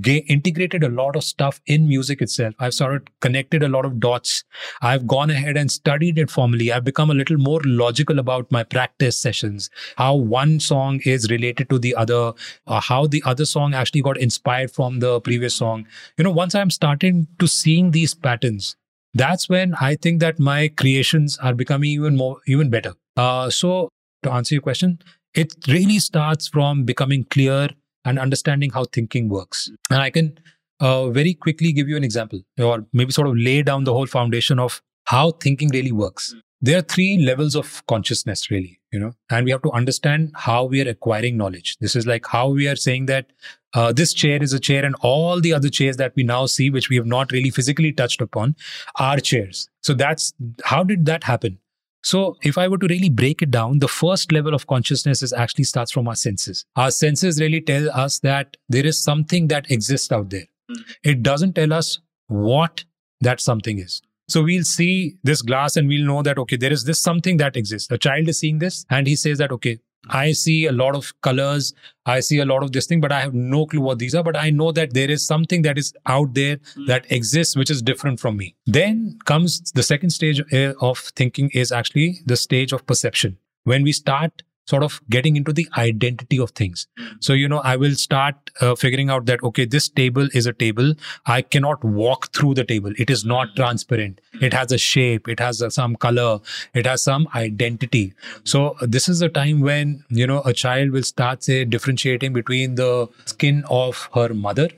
[0.00, 2.54] ga- integrated a lot of stuff in music itself.
[2.58, 4.44] I've sort of connected a lot of dots.
[4.80, 6.72] I've gone ahead and studied it formally.
[6.72, 11.68] I've become a little more logical about my practice sessions, how one song is related
[11.70, 12.32] to the other,
[12.66, 15.86] uh, how the other song actually got inspired from the previous song.
[16.16, 18.76] You know, once I'm starting to seeing these patterns,
[19.14, 22.94] that's when I think that my creations are becoming even more, even better.
[23.16, 23.88] Uh, so
[24.22, 25.00] to answer your question,
[25.34, 27.68] it really starts from becoming clear
[28.04, 29.70] and understanding how thinking works.
[29.90, 30.38] And I can
[30.80, 34.06] uh, very quickly give you an example or maybe sort of lay down the whole
[34.06, 36.34] foundation of how thinking really works.
[36.60, 40.64] There are three levels of consciousness, really, you know, and we have to understand how
[40.64, 41.76] we are acquiring knowledge.
[41.78, 43.32] This is like how we are saying that
[43.74, 46.70] uh, this chair is a chair and all the other chairs that we now see,
[46.70, 48.54] which we have not really physically touched upon,
[49.00, 49.68] are chairs.
[49.82, 50.34] So that's
[50.64, 51.58] how did that happen?
[52.02, 55.32] So if I were to really break it down, the first level of consciousness is
[55.32, 56.64] actually starts from our senses.
[56.76, 60.46] Our senses really tell us that there is something that exists out there.
[60.68, 60.82] Hmm.
[61.04, 62.84] It doesn't tell us what
[63.20, 64.02] that something is.
[64.28, 67.56] So we'll see this glass and we'll know that, okay, there is this something that
[67.56, 67.90] exists.
[67.90, 69.78] A child is seeing this and he says that, okay,
[70.08, 71.74] I see a lot of colors.
[72.06, 74.24] I see a lot of this thing, but I have no clue what these are.
[74.24, 77.82] But I know that there is something that is out there that exists, which is
[77.82, 78.56] different from me.
[78.66, 83.38] Then comes the second stage uh, of thinking is actually the stage of perception.
[83.64, 86.86] When we start sort of getting into the identity of things.
[86.98, 87.06] Hmm.
[87.20, 90.52] So, you know, I will start uh, figuring out that, okay, this table is a
[90.52, 90.94] table.
[91.26, 92.92] I cannot walk through the table.
[92.98, 93.56] It is not hmm.
[93.56, 94.20] transparent.
[94.40, 95.28] It has a shape.
[95.28, 96.40] It has a, some color.
[96.74, 98.14] It has some identity.
[98.22, 98.40] Hmm.
[98.44, 102.32] So uh, this is a time when, you know, a child will start, say, differentiating
[102.32, 104.68] between the skin of her mother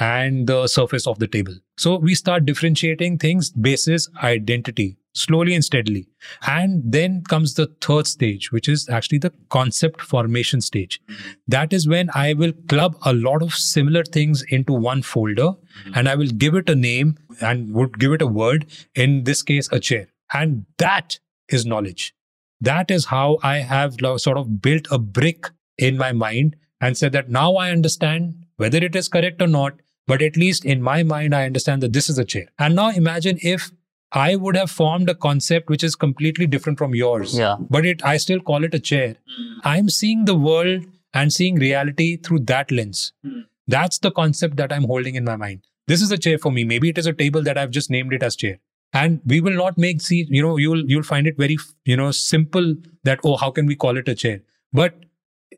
[0.00, 1.54] and the surface of the table.
[1.76, 6.06] So we start differentiating things basis identity slowly and steadily.
[6.46, 11.00] And then comes the third stage, which is actually the concept formation stage.
[11.48, 15.52] That is when I will club a lot of similar things into one folder
[15.94, 19.42] and I will give it a name and would give it a word, in this
[19.42, 20.08] case, a chair.
[20.32, 22.14] And that is knowledge.
[22.60, 25.46] That is how I have sort of built a brick
[25.78, 29.80] in my mind and said that now I understand whether it is correct or not,
[30.06, 32.46] but at least in my mind, I understand that this is a chair.
[32.58, 33.70] And now imagine if
[34.12, 37.38] I would have formed a concept which is completely different from yours.
[37.38, 37.56] Yeah.
[37.68, 39.16] But it I still call it a chair.
[39.64, 40.84] I'm seeing the world
[41.14, 43.12] and seeing reality through that lens.
[43.22, 43.40] Hmm.
[43.68, 45.62] That's the concept that I'm holding in my mind.
[45.86, 46.64] This is a chair for me.
[46.64, 48.58] Maybe it is a table that I've just named it as chair.
[48.92, 52.10] And we will not make see, you know, you'll you'll find it very, you know,
[52.10, 52.74] simple
[53.04, 54.40] that, oh, how can we call it a chair?
[54.72, 54.94] But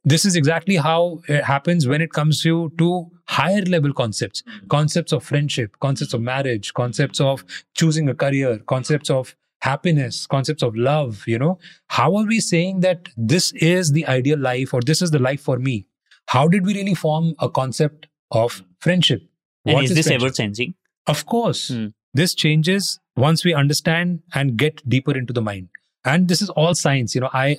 [0.05, 4.43] this is exactly how it happens when it comes to, to higher level concepts
[4.77, 7.45] concepts of friendship concepts of marriage concepts of
[7.83, 9.35] choosing a career concepts of
[9.69, 11.59] happiness concepts of love you know
[11.99, 15.41] how are we saying that this is the ideal life or this is the life
[15.51, 15.77] for me
[16.37, 18.09] how did we really form a concept
[18.43, 19.23] of friendship
[19.67, 20.27] And What is this friendship?
[20.27, 20.71] ever changing?
[21.13, 21.61] Of course.
[21.73, 21.87] Hmm.
[22.21, 22.87] This changes
[23.25, 25.69] once we understand and get deeper into the mind.
[26.13, 27.15] And this is all science.
[27.17, 27.59] You know, I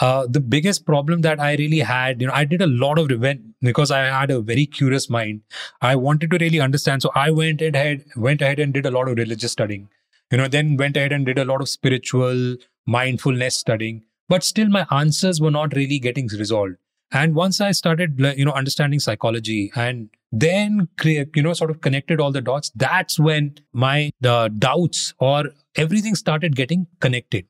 [0.00, 3.10] uh, the biggest problem that I really had, you know, I did a lot of
[3.10, 5.42] event because I had a very curious mind.
[5.80, 7.02] I wanted to really understand.
[7.02, 9.88] So I went ahead, went ahead and did a lot of religious studying.
[10.30, 14.02] You know, then went ahead and did a lot of spiritual mindfulness studying.
[14.28, 16.76] But still my answers were not really getting resolved.
[17.12, 22.20] And once I started, you know, understanding psychology and then, you know, sort of connected
[22.20, 27.46] all the dots, that's when my the doubts or everything started getting connected.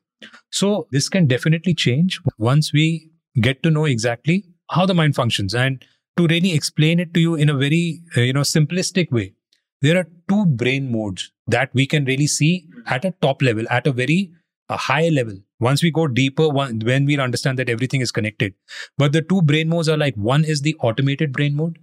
[0.51, 3.11] So this can definitely change once we
[3.41, 5.83] get to know exactly how the mind functions and
[6.17, 9.33] to really explain it to you in a very, uh, you know, simplistic way.
[9.81, 13.85] There are two brain modes that we can really see at a top level, at
[13.87, 14.31] a very
[14.69, 15.37] a high level.
[15.59, 18.53] Once we go deeper, one, when we'll understand that everything is connected.
[18.97, 21.77] But the two brain modes are like one is the automated brain mode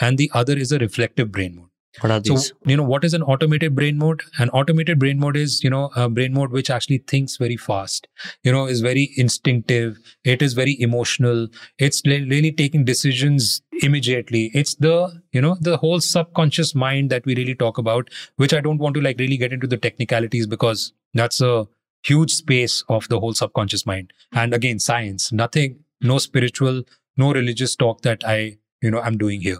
[0.00, 1.68] and the other is a reflective brain mode.
[2.00, 2.52] What are So, these?
[2.64, 4.22] you know, what is an automated brain mode?
[4.38, 8.08] An automated brain mode is, you know, a brain mode which actually thinks very fast,
[8.42, 9.98] you know, is very instinctive.
[10.24, 11.48] It is very emotional.
[11.78, 14.50] It's really taking decisions immediately.
[14.54, 18.60] It's the, you know, the whole subconscious mind that we really talk about, which I
[18.60, 21.66] don't want to like really get into the technicalities because that's a
[22.04, 24.12] huge space of the whole subconscious mind.
[24.32, 26.84] And again, science, nothing, no spiritual,
[27.16, 29.58] no religious talk that I, you know, I'm doing here.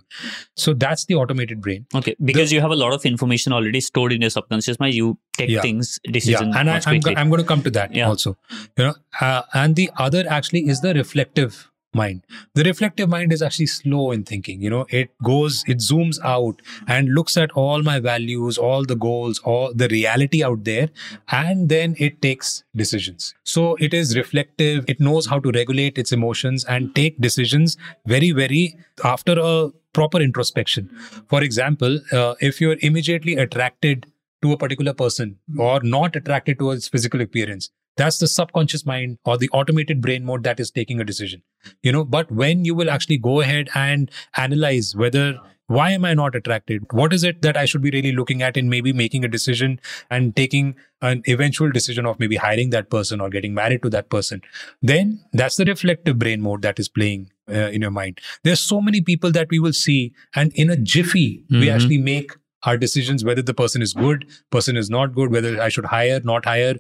[0.56, 1.86] So that's the automated brain.
[1.94, 5.18] Okay, because you have a lot of information already stored in your subconscious mind, you
[5.36, 5.60] take Yeah.
[5.62, 7.14] things, decisions yeah and I, much I'm, quickly.
[7.14, 8.08] go- I'm going to come to that Yeah.
[8.08, 8.36] also
[8.78, 12.24] you know uh, and the other actually is the reflective mind.
[12.55, 14.61] The reflective mind is actually slow in thinking.
[14.61, 18.97] You know, it goes, it zooms out and looks at all my values, all the
[18.97, 20.88] goals, all the reality out there,
[21.30, 23.34] and then it takes decisions.
[23.45, 24.84] So it is reflective.
[24.88, 27.76] It knows how to regulate its emotions and take decisions
[28.07, 30.90] very, very after a proper introspection.
[31.28, 34.07] For example, uh, if you're immediately attracted
[34.43, 39.18] to a particular person or not attracted to its physical appearance, that's the subconscious mind
[39.24, 41.43] or the automated brain mode that is taking a decision.
[41.82, 46.12] You know but when you will actually go ahead and analyze whether why am i
[46.12, 46.84] not attracted?
[46.93, 49.80] What is it that i should be really looking at in maybe making a decision
[50.11, 54.11] and taking an eventual decision of maybe hiring that person or getting married to that
[54.11, 54.43] person?
[54.82, 58.20] Then that's the reflective brain mode that is playing uh, in your mind.
[58.45, 61.61] There's so many people that we will see and in a jiffy mm-hmm.
[61.61, 62.32] we actually make
[62.64, 66.20] our decisions whether the person is good person is not good whether i should hire
[66.24, 66.76] not hire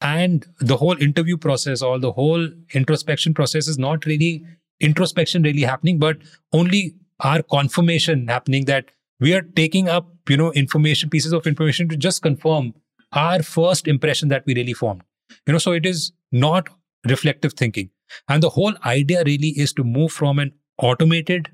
[0.00, 4.44] and the whole interview process or the whole introspection process is not really
[4.80, 6.16] introspection really happening but
[6.52, 8.86] only our confirmation happening that
[9.20, 12.74] we are taking up you know information pieces of information to just confirm
[13.12, 15.02] our first impression that we really formed.
[15.46, 16.68] You know so it is not
[17.08, 17.90] reflective thinking.
[18.28, 21.50] And the whole idea really is to move from an automated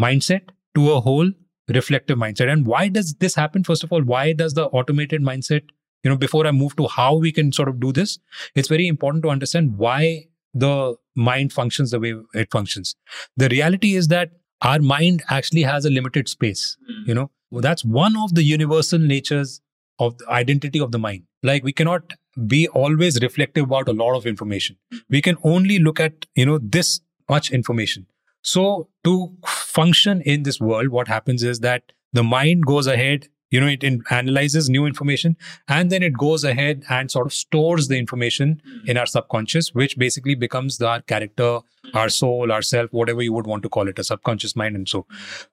[0.00, 1.30] mindset to a whole
[1.68, 2.50] reflective mindset.
[2.50, 3.64] And why does this happen?
[3.64, 5.62] First of all why does the automated mindset
[6.04, 8.18] you know before i move to how we can sort of do this
[8.54, 10.24] it's very important to understand why
[10.54, 12.94] the mind functions the way it functions.
[13.36, 14.32] The reality is that
[14.62, 17.08] our mind actually has a limited space mm-hmm.
[17.08, 17.30] you know.
[17.50, 19.60] That's one of the universal natures
[19.98, 21.22] of the identity of the mind.
[21.42, 22.12] Like we cannot
[22.46, 24.76] be always reflective about a lot of information.
[25.08, 28.06] We can only look at you know this much information.
[28.42, 33.60] So to function in this world what happens is that the mind goes ahead you
[33.60, 35.36] know it in, analyzes new information
[35.68, 39.98] and then it goes ahead and sort of stores the information in our subconscious which
[39.98, 41.60] basically becomes our character
[41.94, 44.88] our soul our self whatever you would want to call it a subconscious mind and
[44.88, 45.06] so.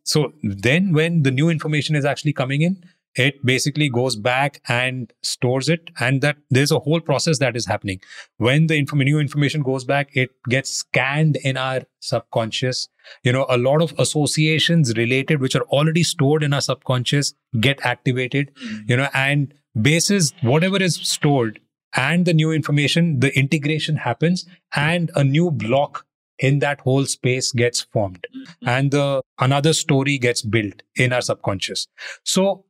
[0.03, 2.83] So then when the new information is actually coming in
[3.15, 7.65] it basically goes back and stores it and that there's a whole process that is
[7.65, 7.99] happening
[8.37, 12.87] when the inform- new information goes back it gets scanned in our subconscious
[13.23, 17.85] you know a lot of associations related which are already stored in our subconscious get
[17.85, 18.91] activated mm-hmm.
[18.91, 21.59] you know and basis whatever is stored
[21.95, 24.45] and the new information the integration happens
[24.75, 26.05] and a new block
[26.39, 28.67] in that whole space gets formed mm-hmm.
[28.67, 31.87] and the another story gets built in our subconscious
[32.23, 32.65] so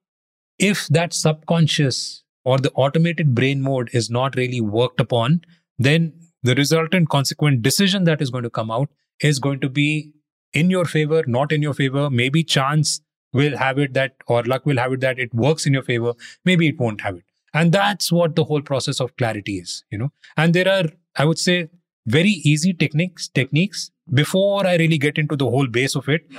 [0.60, 5.42] if that subconscious or the automated brain mode is not really worked upon,
[5.78, 8.90] then the resultant consequent decision that is going to come out
[9.22, 10.12] is going to be
[10.54, 12.10] in your favor, not in your favor.
[12.10, 13.02] Maybe chance
[13.34, 16.14] will have it that, or luck will have it that it works in your favor.
[16.46, 17.24] Maybe it won't have it.
[17.54, 20.12] And that's what the whole process of clarity is, you know.
[20.38, 20.86] And there are,
[21.16, 21.70] I would say,
[22.06, 26.30] very easy techniques, techniques before I really get into the whole base of it.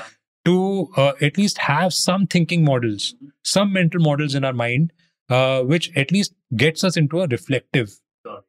[0.47, 4.93] To uh, at least have some thinking models, some mental models in our mind,
[5.29, 7.91] uh, which at least gets us into a reflective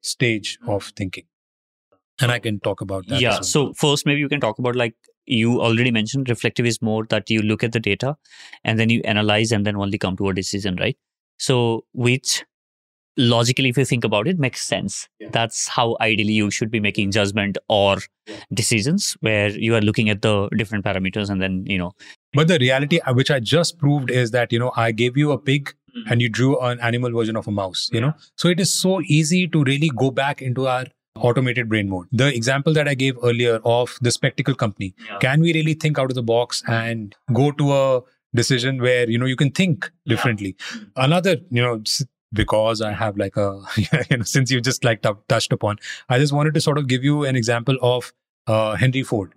[0.02, 1.26] stage of thinking.
[2.20, 3.22] And I can talk about that.
[3.22, 3.32] Yeah.
[3.32, 3.43] Well.
[3.43, 4.95] So, first, maybe you can talk about like
[5.26, 8.16] you already mentioned reflective is more that you look at the data
[8.64, 10.98] and then you analyze and then only come to a decision, right?
[11.38, 12.43] So, which
[13.18, 15.28] logically if you think about it makes sense yeah.
[15.32, 17.97] that's how ideally you should be making judgment or
[18.28, 18.36] yeah.
[18.53, 21.91] decisions where you are looking at the different parameters and then you know
[22.34, 25.32] but the reality uh, which i just proved is that you know i gave you
[25.32, 26.11] a pig mm-hmm.
[26.11, 28.07] and you drew an animal version of a mouse you yeah.
[28.07, 32.05] know so it is so easy to really go back into our automated brain mode
[32.11, 36.11] the example that i gave earlier of the spectacle company can we really think out
[36.11, 38.01] of the box and go to a
[38.36, 40.55] decision where you know you can think differently
[40.95, 41.82] another you know
[42.34, 43.61] because I have like a,
[44.09, 45.78] you know, since you just like t- touched upon,
[46.09, 48.13] I just wanted to sort of give you an example of
[48.47, 49.34] uh, Henry Ford.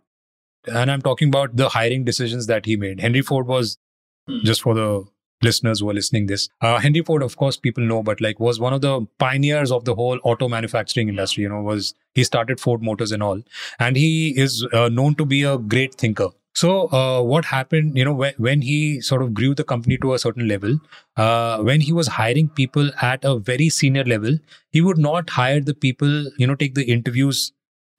[0.66, 3.00] And I'm talking about the hiring decisions that he made.
[3.00, 3.78] Henry Ford was,
[4.26, 4.40] hmm.
[4.42, 5.04] just for the
[5.42, 8.60] listeners who are listening this, uh, Henry Ford, of course, people know, but like was
[8.60, 11.44] one of the pioneers of the whole auto manufacturing industry.
[11.44, 13.42] You know, was he started Ford Motors and all,
[13.78, 16.28] and he is uh, known to be a great thinker.
[16.54, 20.14] So uh, what happened, you know, when, when he sort of grew the company to
[20.14, 20.78] a certain level,
[21.16, 24.36] uh, when he was hiring people at a very senior level,
[24.70, 27.52] he would not hire the people, you know, take the interviews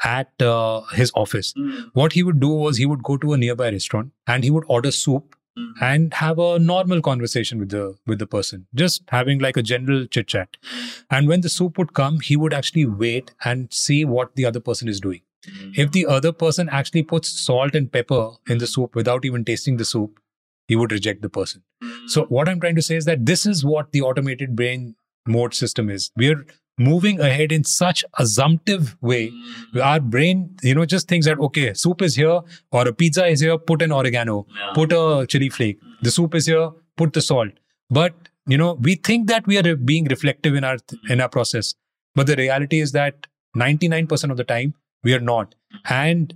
[0.03, 1.53] at uh, his office.
[1.53, 1.91] Mm.
[1.93, 4.63] What he would do was he would go to a nearby restaurant and he would
[4.67, 5.71] order soup mm.
[5.79, 10.05] and have a normal conversation with the with the person, just having like a general
[10.07, 10.57] chit chat.
[10.63, 11.03] Mm.
[11.11, 14.59] And when the soup would come, he would actually wait and see what the other
[14.59, 15.21] person is doing.
[15.47, 15.77] Mm.
[15.77, 19.77] If the other person actually puts salt and pepper in the soup without even tasting
[19.77, 20.19] the soup,
[20.67, 21.63] he would reject the person.
[22.07, 22.29] So, mm.
[22.29, 24.95] what I'm trying to say is that this is what the automated brain
[25.27, 26.11] mode system is.
[26.15, 26.45] We're
[26.77, 29.81] moving ahead in such assumptive way Mm.
[29.87, 32.39] our brain you know just thinks that okay soup is here
[32.71, 34.71] or a pizza is here put an oregano Yeah.
[34.77, 35.99] put a chili flake mm.
[36.01, 37.51] the soup is here put the salt
[37.89, 38.13] but
[38.47, 40.77] you know we think that we are being reflective in our
[41.09, 41.75] in our process
[42.15, 43.27] but the reality is that
[43.57, 44.73] 99% of the time
[45.03, 45.55] we are not.
[45.89, 46.33] And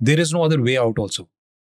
[0.00, 1.28] there is no other way out also.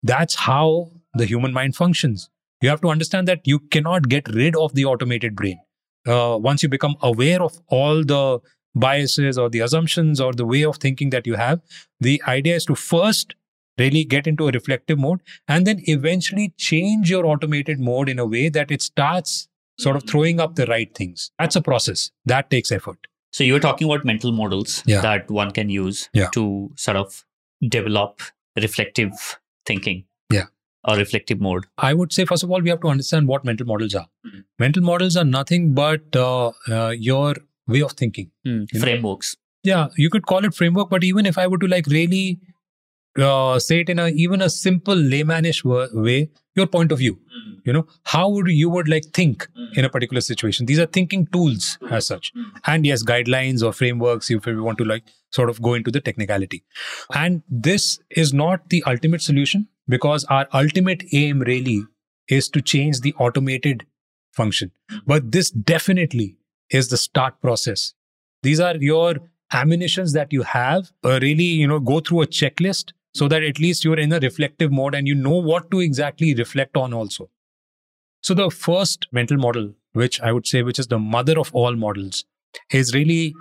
[0.03, 2.29] That's how the human mind functions.
[2.61, 5.59] You have to understand that you cannot get rid of the automated brain.
[6.07, 8.39] Uh, once you become aware of all the
[8.75, 11.59] biases or the assumptions or the way of thinking that you have
[11.99, 13.33] the idea is to first
[13.77, 18.25] really get into a reflective mode and then eventually change your automated mode in a
[18.25, 19.47] way that it starts
[19.79, 21.31] sort of throwing up the right things.
[21.37, 22.11] That's a process.
[22.25, 25.01] That takes effort So you were talking about mental models Yeah.
[25.01, 26.30] that one can use Yeah.
[26.34, 27.23] to sort of
[27.61, 28.21] develop
[28.55, 30.05] reflective thinking.
[30.32, 30.45] Yeah.
[30.88, 31.65] Or reflective mode.
[31.78, 34.07] I would say, first of all, we have to understand what mental models are.
[34.25, 34.43] Mhm.
[34.59, 37.36] Mental models are nothing but uh, uh, your
[37.67, 38.32] way of thinking.
[38.45, 38.61] Hmm.
[38.71, 38.80] You know?
[38.86, 39.36] Frameworks.
[39.63, 42.39] Yeah, you could call it framework, but even if I were to like really
[43.18, 47.20] uh, say it in a even a simple laymanish wa- way, your point of view.
[47.63, 50.65] You know, how would you would like think in a particular situation?
[50.65, 52.32] These are thinking tools as such,
[52.65, 55.99] and yes, guidelines or frameworks if we want to like sort of go into the
[55.99, 56.63] technicality.
[57.13, 61.84] And this is not the ultimate solution because our ultimate aim really
[62.30, 63.86] is to change the automated
[64.32, 64.72] function.
[65.05, 66.38] But this definitely
[66.70, 67.93] is the start process.
[68.43, 69.15] These are your
[69.51, 70.91] ammunitions that you have.
[71.03, 74.20] Uh, really, you know, go through a checklist so that at least you're in a
[74.20, 77.30] reflective mode and you know what to exactly reflect on also.
[78.22, 81.76] So the first mental model, which I would say, which is the mother of all
[81.76, 82.26] models,
[82.72, 83.34] is really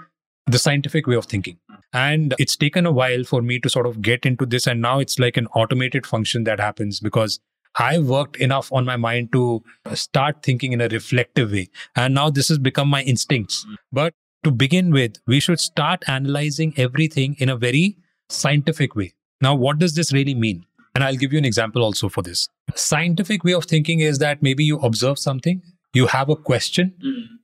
[0.46, 1.58] the scientific way of thinking.
[1.92, 4.66] And it's taken a while for me to sort of get into this.
[4.66, 7.38] And now it's like an automated function that happens because
[7.78, 9.62] I've worked enough on my mind to
[9.92, 11.68] start thinking in a reflective way.
[11.94, 13.66] And now this has become my instincts.
[13.92, 14.14] But
[14.44, 17.98] to begin with, we should start analyzing everything in a very
[18.30, 19.12] scientific way.
[19.40, 20.64] Now, what does this really mean?
[20.94, 22.48] And I'll give you an example also for this.
[22.74, 25.62] Scientific way of thinking is that maybe you observe something,
[25.92, 26.94] you have a question.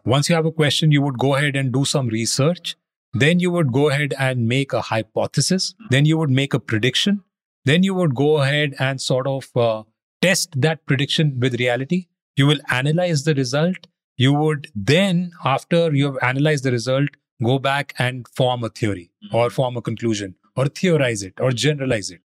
[0.05, 2.77] Once you have a question, you would go ahead and do some research.
[3.13, 5.75] Then you would go ahead and make a hypothesis.
[5.91, 7.23] Then you would make a prediction.
[7.65, 9.83] Then you would go ahead and sort of uh,
[10.21, 12.07] test that prediction with reality.
[12.37, 13.87] You will analyze the result.
[14.17, 17.09] You would then, after you have analyzed the result,
[17.43, 22.11] go back and form a theory or form a conclusion or theorize it or generalize
[22.11, 22.21] it.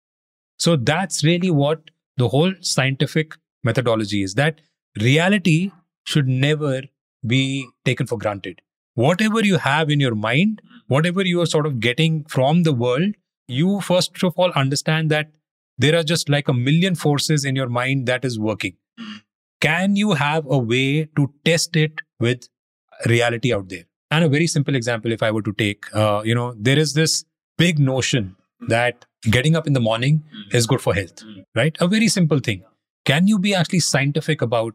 [0.57, 4.61] So that's really what the whole scientific methodology is that
[5.01, 5.71] reality
[6.05, 6.81] should never
[7.25, 8.61] be taken for granted.
[8.93, 13.15] Whatever you have in your mind, whatever you are sort of getting from the world,
[13.47, 15.31] you first of all understand that
[15.77, 18.77] there are just like a million forces in your mind that is working.
[19.59, 22.47] Can you have a way to test it with
[23.05, 23.83] reality out there?
[24.11, 26.93] And a very simple example, if I were to take, uh, you know, there is
[26.93, 27.25] this
[27.57, 28.35] big notion
[28.67, 30.55] that getting up in the morning hmm.
[30.55, 31.41] is good for health, hmm.
[31.55, 31.75] right?
[31.79, 32.63] A very simple thing.
[33.05, 34.73] Can you be actually scientific about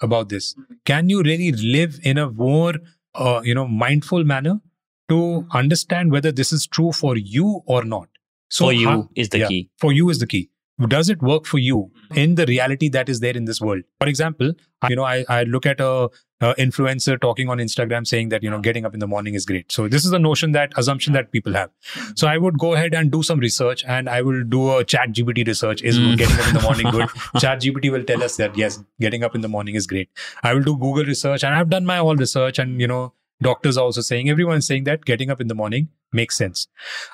[0.00, 0.54] about this?
[0.84, 2.74] Can you really live in a more,
[3.14, 4.60] uh, you know, mindful manner
[5.08, 5.56] to hmm.
[5.56, 8.08] understand whether this is true for you or not?
[8.48, 9.70] So For you how- is the yeah, key.
[9.78, 10.50] For you is the key.
[10.88, 13.82] Does it work for you in the reality that is there in this world?
[14.00, 14.52] For example,
[14.82, 16.08] I- you know, I, I look at a,
[16.40, 19.44] a influencer talking on Instagram saying that you know getting up in the morning is
[19.44, 19.70] great.
[19.70, 21.70] So this is the notion that assumption that people have.
[22.16, 25.10] So I would go ahead and do some research, and I will do a Chat
[25.12, 25.82] GPT research.
[25.82, 26.16] Is Mm.
[26.16, 27.08] getting up in the morning good?
[27.40, 30.08] Chat GPT will tell us that yes, getting up in the morning is great.
[30.42, 33.12] I will do Google research, and I've done my all research, and you know,
[33.42, 36.68] doctors are also saying everyone's saying that getting up in the morning makes sense.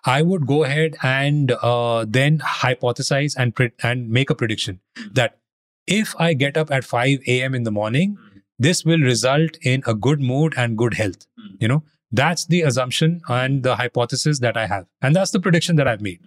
[0.04, 4.80] I would go ahead and uh, then hypothesize and pre- and make a prediction
[5.12, 5.38] that
[5.86, 7.54] if I get up at 5 a.m.
[7.54, 8.18] in the morning,
[8.58, 11.26] this will result in a good mood and good health.
[11.60, 14.86] You know, that's the assumption and the hypothesis that I have.
[15.02, 16.20] And that's the prediction that I've made.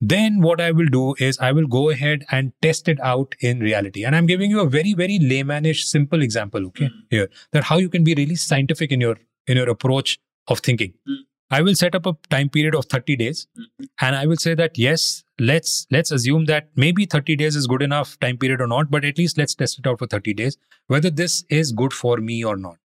[0.00, 3.60] Then what I will do is I will go ahead and test it out in
[3.60, 4.04] reality.
[4.04, 7.90] And I'm giving you a very, very laymanish, simple example, okay, here, that how you
[7.90, 9.16] can be really scientific in your
[9.50, 10.94] in your approach of thinking.
[11.50, 13.46] I will set up a time period of 30 days
[14.00, 17.82] and I will say that yes, let's let's assume that maybe 30 days is good
[17.82, 20.56] enough time period or not, but at least let's test it out for 30 days
[20.86, 22.76] whether this is good for me or not.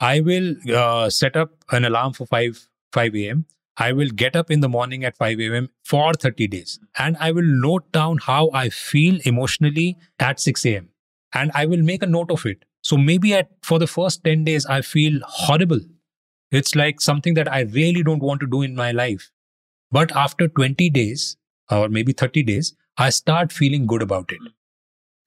[0.00, 3.46] I will uh, set up an alarm for 5 5 a.m.
[3.78, 5.68] I will get up in the morning at 5 a.m.
[5.82, 10.90] for 30 days and I will note down how I feel emotionally at 6 a.m.
[11.32, 12.66] and I will make a note of it.
[12.82, 15.80] So maybe at for the first 10 days I feel horrible.
[16.52, 19.30] It's like something that I really don't want to do in my life.
[19.90, 21.36] But after 20 days
[21.70, 24.40] or maybe 30 days, I start feeling good about it.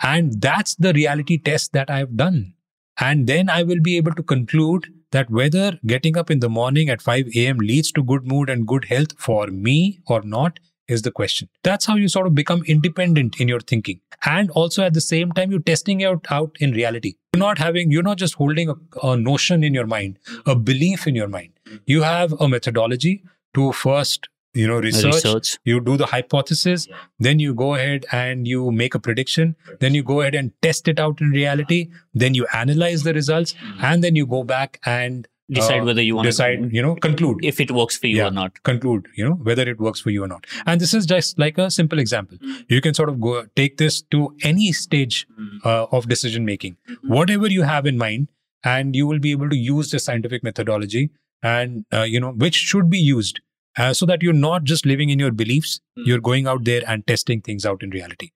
[0.02, 2.54] And that's the reality test that I've done.
[3.00, 6.90] And then I will be able to conclude that whether getting up in the morning
[6.90, 7.58] at 5 a.m.
[7.58, 11.50] leads to good mood and good health for me or not is the question.
[11.64, 14.00] That's how you sort of become independent in your thinking.
[14.26, 17.16] And also at the same time, you're testing it out, out in reality.
[17.34, 21.08] You're not having, you're not just holding a, a notion in your mind, a belief
[21.08, 21.52] in your mind.
[21.86, 23.24] You have a methodology
[23.56, 25.58] to first you know research, Research.
[25.66, 26.88] you do the hypothesis
[27.20, 30.88] then you go ahead and you make a prediction then you go ahead and test
[30.88, 35.28] it out in reality then you analyze the results and then you go back and
[35.50, 37.44] Decide uh, whether you want to decide you know conclude.
[37.44, 38.28] if it works for you Yeah.
[38.28, 38.64] or not.
[38.64, 40.46] conclude you know whether it works for you or not.
[40.66, 42.38] And this is just like a simple example.
[42.68, 45.28] You can sort of go take this to any stage
[45.64, 46.78] uh, of decision making.
[47.04, 48.30] Whatever you have in mind
[48.64, 51.12] and you will be able to use the scientific methodology
[51.44, 53.40] and uh, you know which should be used
[53.78, 55.80] uh, so that you're not just living in your beliefs.
[55.96, 58.32] You're going out there and testing things out in reality.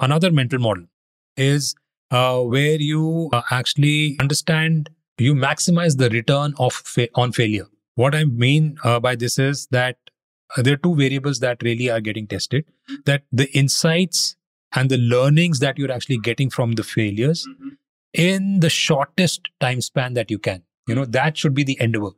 [0.00, 0.84] Another mental model
[1.36, 1.74] is
[2.10, 7.66] uh, where you uh, actually understand you maximize the return of fa- on failure.
[7.94, 9.96] What i mean uh, by this is that
[10.56, 12.66] uh, there are two variables that really are getting tested
[13.06, 14.36] that the insights
[14.74, 17.48] and the learnings that you're actually getting from the failures
[18.12, 20.62] in the shortest time span that you can.
[20.86, 22.10] You know that should be the endeavor.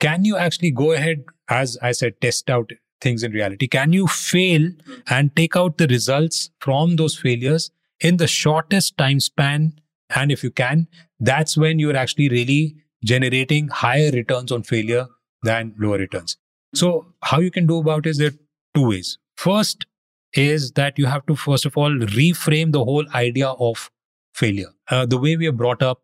[0.00, 2.70] Can you actually go ahead as i said test out
[3.00, 3.68] things in reality?
[3.68, 4.68] Can you fail
[5.08, 7.70] and take out the results from those failures
[8.00, 9.74] in the shortest time span
[10.14, 10.86] and if you can
[11.20, 15.06] that's when you're actually really generating higher returns on failure
[15.42, 16.36] than lower returns.
[16.74, 18.38] So how you can do about it is there are
[18.74, 19.18] two ways.
[19.36, 19.86] First
[20.34, 23.90] is that you have to first of all reframe the whole idea of
[24.34, 24.68] failure.
[24.88, 26.02] Uh, the way we are brought up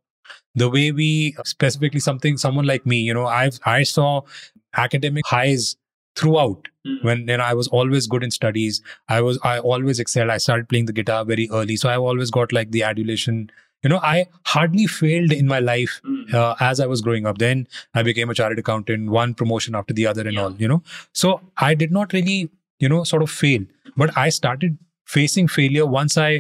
[0.57, 4.23] the way we specifically something someone like me you know i've i saw
[4.77, 5.77] academic highs
[6.17, 6.69] throughout
[7.03, 8.81] when you know i was always good in studies.
[9.09, 10.31] I was i always excelled.
[10.31, 11.77] I started playing the guitar very early.
[11.77, 13.51] So i've always got like the adulation
[13.87, 14.15] you know i
[14.53, 15.97] hardly failed in my life
[16.33, 17.39] uh, as i was growing up.
[17.43, 20.45] Then i became a chartered accountant one promotion after the other and Yeah.
[20.45, 20.83] all you know.
[21.25, 21.35] So
[21.69, 22.39] i did not really
[22.85, 23.67] you know sort of fail.
[24.03, 24.79] But i started
[25.17, 26.31] facing failure once i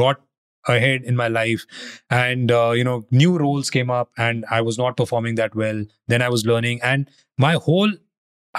[0.00, 0.22] got
[0.74, 1.66] ahead in my life
[2.18, 5.84] and uh, you know new roles came up and i was not performing that well.
[6.14, 7.10] Then i was learning and
[7.48, 7.92] my whole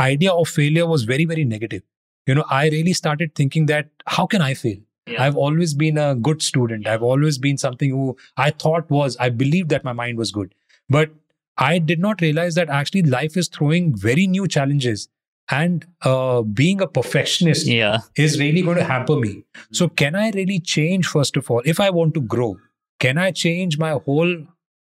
[0.09, 1.83] idea of failure was very very negative.
[2.29, 3.89] You know i really started thinking that
[4.19, 4.77] how can i fail
[5.07, 5.23] Yeah.
[5.23, 9.29] i've always been a good student i've always been something who i thought was i
[9.29, 10.53] believed that my mind was good
[10.89, 11.11] but
[11.57, 15.07] i did not realize that actually life is throwing very new challenges
[15.51, 17.99] and uh, being a perfectionist Yeah.
[18.15, 19.43] is really going to hamper me.
[19.71, 22.57] So, can I really change, first of all, if I want to grow?
[22.99, 24.31] Can I change my whole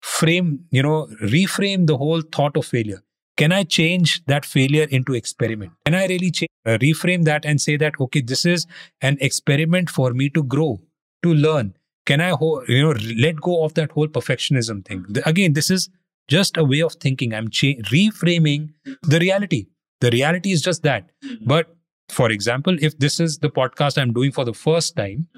[0.02, 3.00] frame, you know, reframe the whole thought of failure?
[3.36, 5.72] Can I change that failure into experiment?
[5.86, 8.66] Can I really change, uh, reframe that and say that, okay, this is
[9.00, 10.80] an experiment for me to grow,
[11.22, 11.74] to learn?
[12.06, 15.04] Can I, ho- you know, let go of that whole perfectionism thing?
[15.08, 15.88] The- Again, this is
[16.28, 17.32] just a way of thinking.
[17.34, 18.70] I'm cha- reframing
[19.02, 19.66] the reality.
[20.00, 21.10] The reality is just that.
[21.44, 21.74] But
[22.08, 25.28] for example, if this is the podcast I'm doing for the first time,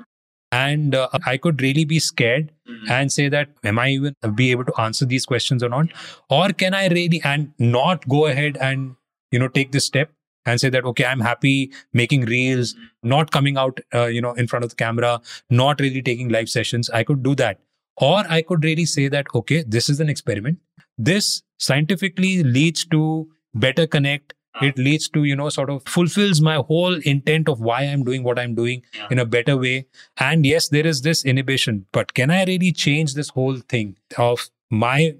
[0.53, 2.53] and uh, I could really be scared
[2.89, 5.89] and say that, am I even be able to answer these questions or not?
[6.29, 8.95] Or can I really and not go ahead and
[9.31, 10.11] you know take this step
[10.45, 14.47] and say that okay, I'm happy making reels, not coming out uh, you know in
[14.47, 16.91] front of the camera, not really taking live sessions.
[16.91, 17.59] I could do that,
[17.97, 20.59] or I could really say that okay, this is an experiment.
[20.99, 24.83] This scientifically leads to better connect it ah.
[24.83, 28.39] leads to you know sort of fulfills my whole intent of why i'm doing what
[28.39, 29.09] i'm doing Yeah.
[29.11, 29.87] in a better way.
[30.19, 34.49] And yes there is this inhibition but can i really change this whole thing of
[34.71, 35.15] my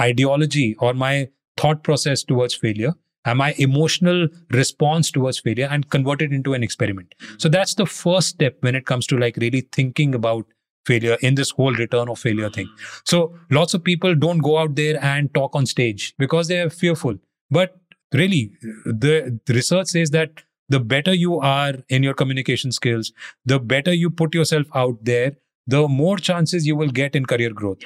[0.00, 2.94] ideology or my thought process towards failure?
[3.24, 7.12] And my emotional response towards failure and convert it into an experiment?
[7.20, 7.34] Hmm.
[7.38, 10.46] So that's the first step when it comes to like really thinking about
[10.86, 12.66] failure in this whole return of failure thing.
[12.66, 12.84] Hmm.
[13.04, 16.70] So lots of people don't go out there and talk on stage because they are
[16.70, 17.16] fearful.
[17.50, 17.76] But
[18.12, 18.52] really
[18.84, 23.12] the, the research says that the better you are in your communication skills
[23.44, 25.36] the better you put yourself out there
[25.66, 27.80] the more chances you will get in career growth.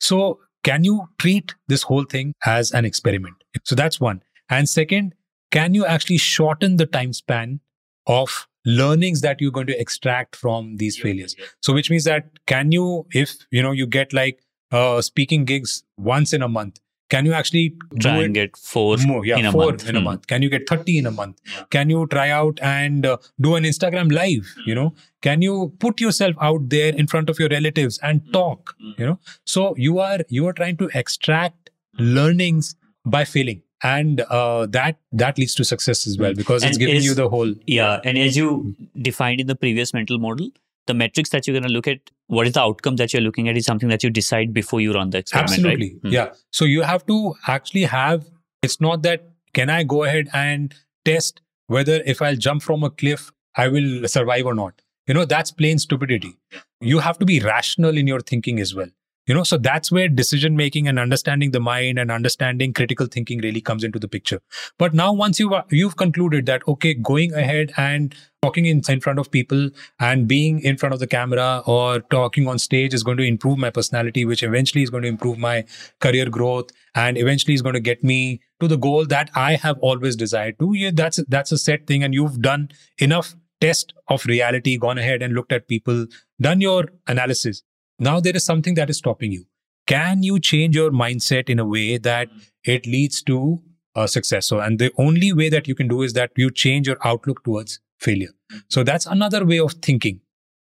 [0.00, 3.34] So can you treat this whole thing as an experiment?
[3.64, 4.22] So that's one.
[4.48, 5.14] And second
[5.50, 7.60] can you actually shorten the time span
[8.06, 11.36] of learnings that you're going to extract from these failures?
[11.60, 14.40] so which means that can you if you know you get like
[14.72, 16.80] uh speaking gigs once in a month
[17.14, 17.64] can you actually
[18.04, 19.88] Try and get four more yeah in a four month.
[19.88, 20.04] in a Hmm.
[20.10, 20.26] month.
[20.32, 21.40] Can you get 30 in a month?
[21.76, 23.16] Can you try out and uh,
[23.48, 24.86] do an instagram live you know?
[25.28, 28.32] Can you put yourself out there in front of your relatives and Hmm.
[28.38, 29.18] talk you know?
[29.56, 31.70] So you are you are trying to extract
[32.18, 33.62] learnings by failing.
[33.82, 37.28] And uh, that that leads to success as well because it's giving is- you the
[37.32, 38.74] whole Yeah, and as you
[39.08, 40.48] defined in the previous mental model,
[40.86, 43.48] the metrics that you're going to look at, what is the outcome that you're looking
[43.48, 45.52] at, is something that you decide before you run the experiment.
[45.52, 45.92] Absolutely.
[45.92, 46.00] Right?
[46.02, 46.08] Hmm.
[46.08, 46.32] Yeah.
[46.50, 48.26] So you have to actually have,
[48.62, 50.74] it's not that can I go ahead and
[51.04, 54.82] test whether if I'll jump from a cliff, I will survive or not.
[55.06, 56.36] You know, that's plain stupidity.
[56.80, 58.88] You have to be rational in your thinking as well
[59.26, 63.40] you know so that's where decision making and understanding the mind and understanding critical thinking
[63.40, 64.40] really comes into the picture.
[64.78, 69.18] But now once you you've concluded that okay going ahead and talking in, in front
[69.18, 73.16] of people and being in front of the camera or talking on stage is going
[73.16, 75.64] to improve my personality which eventually is going to improve my
[76.00, 79.78] career growth and eventually is going to get me to the goal that i have
[79.80, 80.74] always desired to.
[80.74, 82.68] Yeah, that's that's a set thing and you've done
[82.98, 86.06] enough test of reality gone ahead and looked at people
[86.40, 87.62] done your analysis
[87.98, 89.46] now there is something that is stopping you.
[89.86, 92.28] Can you change your mindset in a way that
[92.64, 93.60] it leads to
[93.94, 94.46] a success?
[94.46, 97.44] So, and the only way that you can do is that you change your outlook
[97.44, 98.30] towards failure.
[98.68, 100.20] So that's another way of thinking.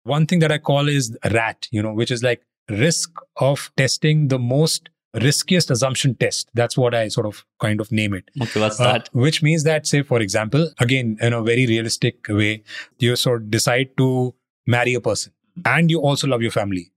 [0.04, 4.30] One thing that I call is RAT, you know, which is like risk of testing
[4.30, 6.50] the most riskiest assumption test.
[6.54, 8.30] That's what I sort of kind of name it.
[8.42, 9.10] Okay, what's uh, that?
[9.12, 12.64] Which means that, say, for example, again, in a very realistic way,
[12.98, 14.34] you sort of decide to
[14.66, 15.34] marry a person
[15.66, 16.92] and you also love your family.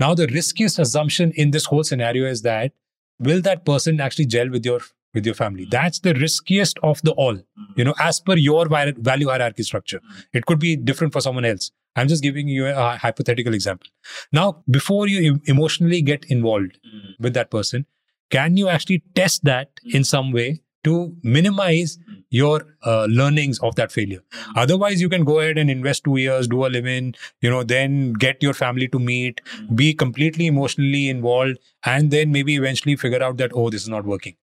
[0.00, 2.72] Now, the riskiest assumption in this whole scenario is that
[3.18, 4.80] will that person actually gel with your
[5.12, 5.66] with your family?
[5.70, 7.38] That's the riskiest of the all.
[7.76, 10.00] You know, as per your value hierarchy structure,
[10.32, 11.70] it could be different for someone else.
[11.96, 13.88] I'm just giving you a hypothetical example.
[14.32, 17.22] Now, before you emotionally get involved hmm.
[17.22, 17.86] with that person,
[18.30, 21.98] can you actually test that in some way to minimize
[22.30, 24.22] your uh, learnings of that failure.
[24.56, 27.62] Otherwise, you can go ahead and invest two years, do a live in, you know,
[27.64, 29.40] then get your family to meet,
[29.74, 34.04] be completely emotionally involved, and then maybe eventually figure out that, oh, this is not
[34.04, 34.36] working.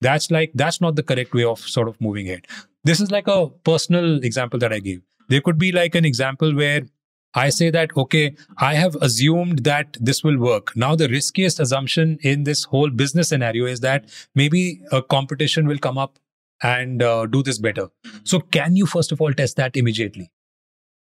[0.00, 2.46] That's like, that's not the correct way of sort of moving ahead.
[2.84, 5.02] This is like a personal example that I gave.
[5.28, 6.82] There could be like an example where
[7.34, 10.74] I say that, okay, I have assumed that this will work.
[10.74, 15.78] Now, the riskiest assumption in this whole business scenario is that maybe a competition will
[15.78, 16.18] come up
[16.62, 17.88] and uh, do this better.
[18.24, 20.30] So, can you first of all test that immediately?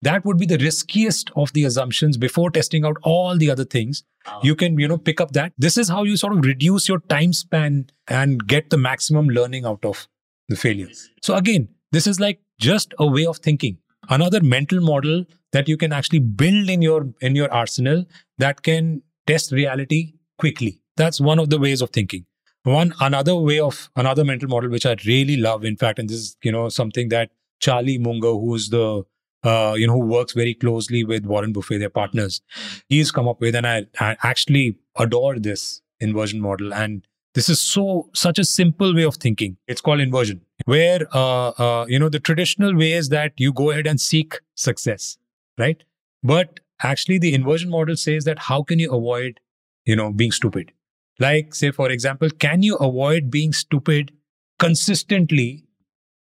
[0.03, 4.05] That would be the riskiest of the assumptions before testing out all the other things.
[4.43, 5.53] You can, you know, pick up that.
[5.57, 9.65] This is how you sort of reduce your time span and get the maximum learning
[9.65, 10.07] out of
[10.49, 10.89] the failure.
[11.23, 13.79] So, again, this is like just a way of thinking.
[14.11, 18.05] Another mental model that you can actually build in your in your arsenal
[18.39, 20.83] that can test reality quickly.
[20.97, 22.27] That's one of the ways of thinking.
[22.65, 26.17] One another way of another mental model which I really love, in fact, and this
[26.17, 29.05] is you know something that Charlie Munger, who's the
[29.43, 32.41] uh, you know who works very closely with Warren Buffett, their partners,
[32.89, 36.73] he's come up with, and I, I actually adore this inversion model.
[36.73, 39.59] And this is so such a simple way of thinking.
[39.69, 43.71] It's called inversion, where uh, uh, you know the traditional way is that you go
[43.73, 45.19] ahead and seek success,
[45.59, 45.83] right?
[46.23, 49.41] But actually, the inversion model says that how can you avoid
[49.85, 50.73] you know being stupid?
[51.19, 54.13] Like, say, for example, can you avoid being stupid
[54.59, 55.65] consistently?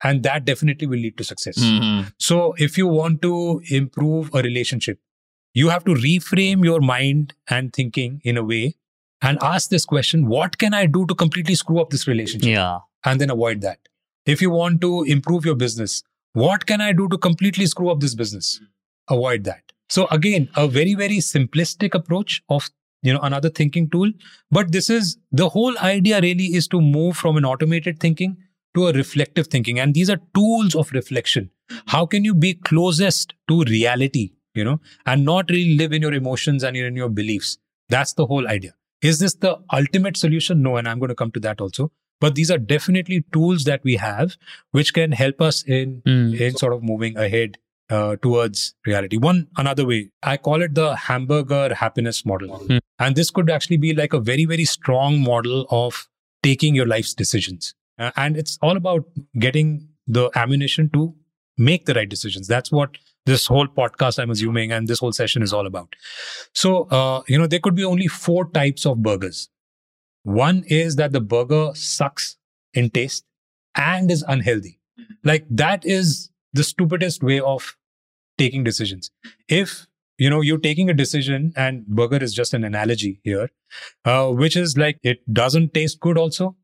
[0.03, 1.59] And that definitely will lead to success.
[1.59, 2.09] Mm-hmm.
[2.19, 4.99] So, if you want to improve a relationship,
[5.53, 8.77] you have to reframe your mind and thinking in a way
[9.21, 12.49] and ask this question what can I do to completely screw up this relationship?
[12.49, 12.79] Yeah.
[13.05, 13.79] And then avoid that.
[14.27, 18.01] If you want to improve your business, what can I do to completely screw up
[18.01, 18.61] this business?
[19.09, 19.63] Avoid that.
[19.89, 22.71] So, again, a very, very simplistic approach of
[23.03, 24.11] you know another thinking tool.
[24.51, 28.37] But this is the whole idea really is to move from an automated thinking
[28.75, 29.79] to a reflective thinking.
[29.79, 31.51] And these are tools of reflection.
[31.87, 36.13] How can you be closest to reality you know and not really live in your
[36.13, 37.59] emotions and in your beliefs?
[37.89, 38.75] That's the whole idea.
[39.03, 40.63] Is this the ultimate solution?
[40.63, 41.93] No and i'm going to come to that also.
[42.21, 44.37] But these are definitely tools that we have
[44.73, 46.39] which can help us in mm.
[46.39, 47.57] in sort of moving ahead
[47.91, 49.17] uh, towards reality.
[49.17, 52.57] One another way, I call it the hamburger happiness model.
[52.59, 52.79] Hmm.
[52.99, 56.09] And this could actually be like a very, very strong model of
[56.43, 57.75] taking your life's decisions.
[57.99, 59.05] Uh, and it's all about
[59.39, 61.15] getting the ammunition to
[61.59, 62.47] make the right decisions.
[62.47, 65.95] That's what this whole podcast, I'm assuming, and this whole session is all about.
[66.55, 69.49] So, uh, you know, there could be only four types of burgers.
[70.23, 72.37] One is that the burger sucks
[72.75, 73.25] in taste
[73.77, 74.79] and is unhealthy.
[75.25, 77.77] Like that is the stupidest way of
[78.41, 79.11] taking decisions.
[79.49, 79.87] If
[80.19, 83.51] you know you're taking a decision, and burger is just an analogy here,
[84.05, 86.57] uh, which is like it doesn't taste good also,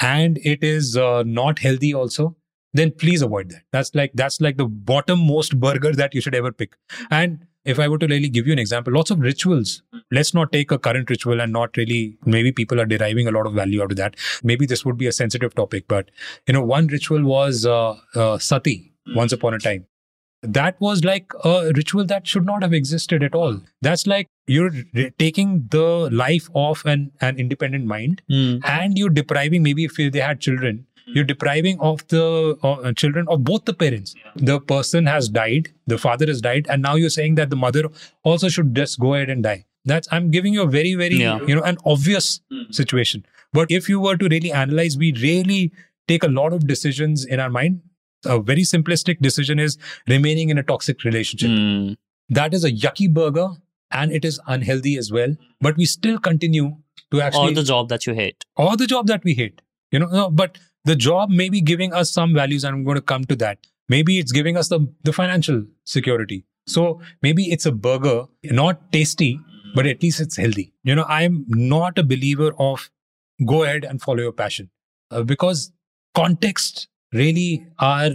[0.00, 2.36] and it is uh, not healthy also.
[2.74, 3.64] Then please avoid that.
[3.70, 6.76] That's like that's like the bottom most burger that you should ever pick.
[7.10, 9.82] And if I were to really give you an example, lots of rituals.
[10.10, 13.46] Let's not take a current ritual and not really, maybe people are deriving a lot
[13.46, 14.16] of value out of that.
[14.42, 16.10] Maybe this would be a sensitive topic, but
[16.48, 19.86] you know, one ritual was uh, uh, sati once upon a time
[20.42, 23.60] that was like a ritual that should not have existed at all.
[23.80, 28.60] That's like you're re- taking the life of an, an independent mind Mm.
[28.64, 33.44] and you're depriving, maybe if they had children, you're depriving of the uh, children of
[33.44, 34.14] both the parents.
[34.36, 37.84] The person has died, the father has died, and now you're saying that the mother
[38.24, 39.64] also should just go ahead and die.
[39.84, 41.40] That's I'm giving you a very, very, Yeah.
[41.46, 42.40] you know, an obvious
[42.70, 43.24] situation.
[43.52, 45.72] But if you were to really analyze, we really
[46.08, 47.80] take a lot of decisions in our mind.
[48.24, 51.50] A very simplistic decision is remaining in a toxic relationship.
[51.50, 51.96] Mm.
[52.28, 53.48] That is a yucky burger
[53.90, 55.36] and it is unhealthy as well.
[55.60, 56.76] But we still continue
[57.10, 58.44] to actually Or the job that you hate.
[58.56, 59.60] or the job that we hate.
[59.90, 62.94] You know, no, but the job may be giving us some values, and I'm going
[62.96, 63.58] to come to that.
[63.88, 66.44] Maybe it's giving us the, the financial security.
[66.66, 69.38] So maybe it's a burger, not tasty,
[69.74, 70.72] but at least it's healthy.
[70.84, 72.90] You know, I'm not a believer of
[73.44, 74.70] go ahead and follow your passion
[75.10, 75.72] uh, because
[76.14, 78.10] contexts really are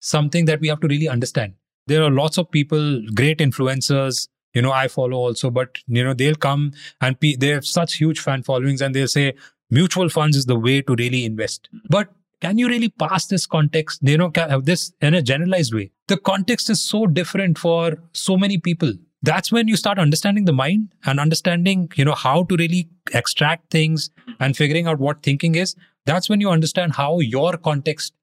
[0.00, 1.54] something that we have to really understand.
[1.86, 6.14] There are lots of people, great influencers, you know, I follow also, but you know,
[6.14, 9.34] they'll come and pe- they have such huge fan followings and they'll say
[9.70, 11.68] mutual funds is the way to really invest.
[11.88, 12.08] But
[12.40, 15.92] can you really pass this context, you know, can, this in a generalized way?
[16.08, 18.92] The context is so different for so many people.
[19.22, 23.70] That's when you start understanding the mind and understanding, you know, how to really extract
[23.70, 24.10] things
[24.40, 25.76] and figuring out what thinking is.
[26.06, 28.14] That's when you understand how your context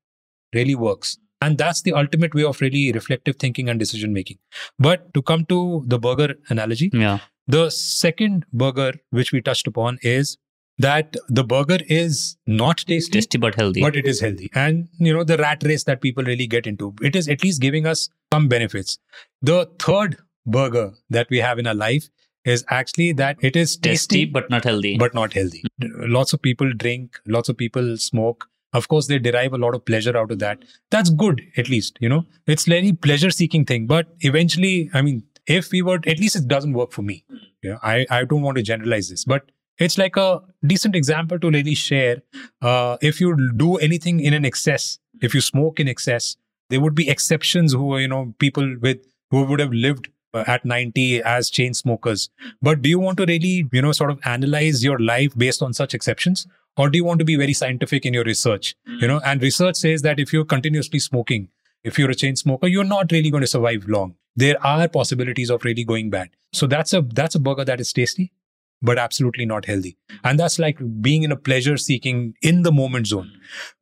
[0.54, 1.18] really works.
[1.41, 4.38] And that's the ultimate way of really reflective thinking and decision making.
[4.80, 7.20] But to come to the burger analogy, Yeah.
[7.48, 10.38] the second burger which we touched upon is
[10.80, 13.82] that the burger is not tasty, Tasty but healthy.
[13.82, 14.50] but it is healthy.
[14.54, 17.62] And you know, the rat race that people really get into, it is at least
[17.62, 18.98] giving us some benefits.
[19.41, 22.10] The third burger that we have in our life
[22.45, 24.98] is actually that it is tasty tasty, but not healthy.
[24.98, 25.64] but not healthy.
[25.82, 28.48] Lots of people drink, lots of people smoke.
[28.74, 30.63] Of course, they derive a lot of pleasure out of that.
[30.91, 33.88] That's good, at least, you know, it's very pleasure seeking thing.
[33.88, 37.24] But eventually, I mean, if we were, at least it doesn't work for me.
[37.63, 41.49] Yeah, I, I don't want to generalize this, but it's like a decent example to
[41.49, 42.22] really share.
[42.61, 46.36] Uh, if you do anything in an excess, if you smoke in excess,
[46.70, 48.97] there would be exceptions who are, you know, people with
[49.32, 52.30] who would have lived Uh, at 90 as chain smokers.
[52.61, 55.71] But do you want to really, you know, sort of analyze your life based on
[55.73, 56.45] such exceptions?
[56.75, 58.75] Or do you want to be very scientific in your research?
[58.86, 61.47] You know, and research says that if you're continuously smoking,
[61.84, 64.15] if you're a chain smoker, you're not really going to survive long.
[64.36, 66.30] There are possibilities of really going bad.
[66.51, 68.34] So that's a that's a burger that is tasty,
[68.82, 69.97] but absolutely not healthy.
[70.23, 73.32] And that's like being in a pleasure seeking in the moment zone.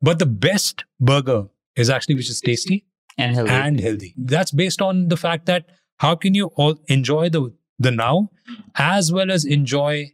[0.00, 2.86] But the best burger is actually which is tasty
[3.18, 3.50] and healthy.
[3.52, 4.14] and healthy.
[4.16, 5.66] That's based on the fact that
[5.98, 8.30] how can you all enjoy the the now
[8.76, 10.12] as well as enjoy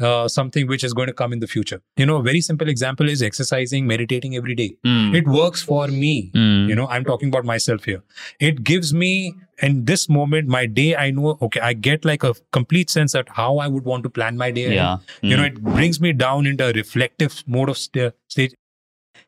[0.00, 1.80] uh, something which is going to come in the future.
[1.96, 4.74] You know, a very simple example is exercising, meditating every day.
[4.84, 5.14] Mm.
[5.14, 6.32] It works for me.
[6.34, 6.66] Mm.
[6.68, 8.02] You know, I'm talking about myself here.
[8.40, 12.34] It gives me, in this moment, my day, I know, okay, I get like a
[12.52, 14.74] complete sense that how I would want to plan my day.
[14.74, 14.96] yeah.
[15.20, 15.46] You know, Mm.
[15.52, 18.54] it brings me down into a reflective mode of st- stage,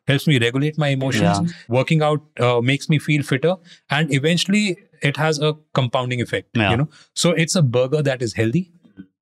[0.07, 1.39] helps me regulate my emotions.
[1.41, 1.47] Yeah.
[1.67, 3.55] Working out uh, makes me feel fitter,
[3.89, 6.49] and eventually it has a compounding effect.
[6.55, 6.71] Yeah.
[6.71, 8.71] You know, so it's a burger that is healthy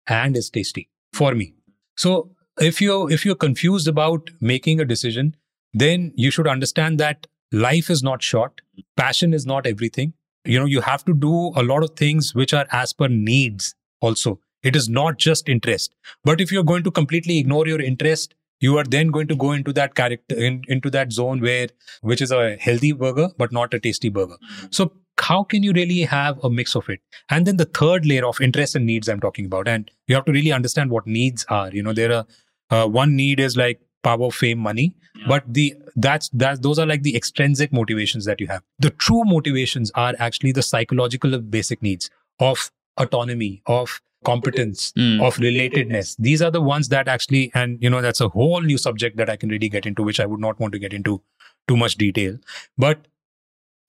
[0.07, 1.53] and is tasty for me.
[1.97, 5.35] So if you if you're confused about making a decision,
[5.73, 8.61] then you should understand that life is not short.
[8.97, 10.13] Passion is not everything.
[10.45, 13.75] You know, you have to do a lot of things which are as per needs
[14.01, 14.39] also.
[14.61, 15.93] It is not just interest.
[16.23, 19.51] But if you're going to completely ignore your interest, you are then going to go
[19.51, 21.67] into that character in, into that zone where
[22.01, 24.37] which is a healthy burger but not a tasty burger.
[24.71, 26.99] So how can you really have a mix of it?
[27.29, 30.25] And then the third layer of interest and needs I'm talking about, and you have
[30.25, 31.71] to really understand what needs are.
[31.71, 32.25] You know, there are
[32.69, 34.95] uh, one need is like power, fame, money,
[35.27, 38.63] but the that's that those are like the extrinsic motivations that you have.
[38.79, 42.09] The true motivations are actually the psychological basic needs
[42.39, 45.21] of autonomy, of competence, Mm.
[45.27, 46.15] of relatedness.
[46.19, 49.29] These are the ones that actually, and you know, that's a whole new subject that
[49.29, 51.21] I can really get into, which I would not want to get into
[51.67, 52.37] too much detail.
[52.77, 53.07] But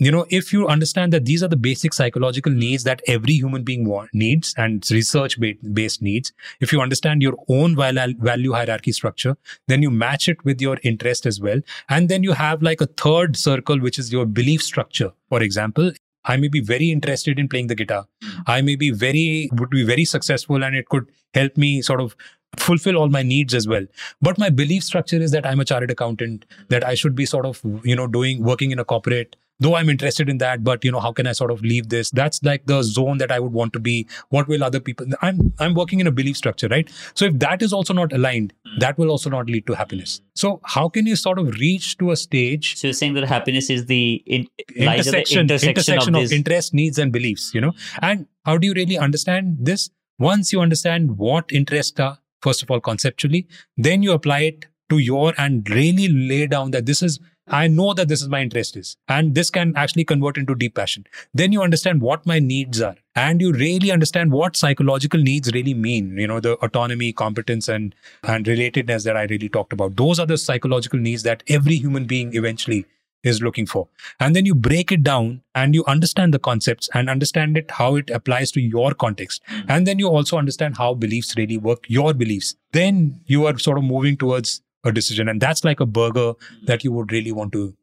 [0.01, 3.63] you know, if you understand that these are the basic psychological needs that every human
[3.63, 8.53] being want, needs and research ba- based needs, if you understand your own val- value
[8.53, 9.37] hierarchy structure,
[9.69, 11.61] then you match it with your interest as well.
[11.89, 15.13] And then you have like a third circle, which is your belief structure.
[15.29, 15.93] For example,
[16.25, 18.07] I may be very interested in playing the guitar.
[18.23, 18.41] Hmm.
[18.47, 22.17] I may be very, would be very successful and it could help me sort of
[22.57, 23.87] fulfill all my needs as well.
[24.23, 27.47] But my belief structure is that I'm a chartered accountant, that I should be sort
[27.47, 30.91] of, you know, doing, working in a corporate, though I'm interested in that, but you
[30.91, 32.11] know, how can I sort of leave this?
[32.11, 34.07] That's like the zone that I would want to be.
[34.31, 36.91] What will other people, I'm, I'm working in a belief structure, right?
[37.15, 38.79] So if that is also not aligned, hmm.
[38.81, 40.21] that will also not lead to happiness.
[40.35, 43.71] So how can you sort of reach to a stage So you're saying that happiness
[43.71, 46.33] is the in, at the intersection, intersection, intersection of, of, this.
[46.33, 47.73] interest, needs, and beliefs, you know?
[48.03, 49.91] And how do you really understand this?
[50.19, 54.99] Once you understand what interests are, first of all, conceptually, then you apply it to
[54.99, 58.77] your and really lay down that this is I know that this is my interest
[58.77, 61.07] is, and this can actually convert into deep passion.
[61.35, 65.75] Then you understand what my needs are, and you really understand what psychological needs really
[65.75, 66.17] mean.
[66.17, 69.97] You know, the autonomy, competence, and and relatedness that I really talked about.
[69.97, 72.87] Those are the psychological needs that every human being eventually
[73.25, 73.89] is looking for.
[74.21, 77.97] And then you break it down and you understand the concepts and understand it how
[77.97, 79.43] it applies to your context.
[79.47, 79.61] Hmm.
[79.69, 82.55] And then you also understand how beliefs really work, your beliefs.
[82.73, 85.29] Then you are sort of moving towards a decision.
[85.29, 86.35] And that's like a burger
[86.67, 87.75] that you would really want to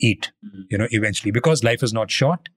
[0.00, 0.32] eat,
[0.70, 2.48] you know, eventually, because life is not short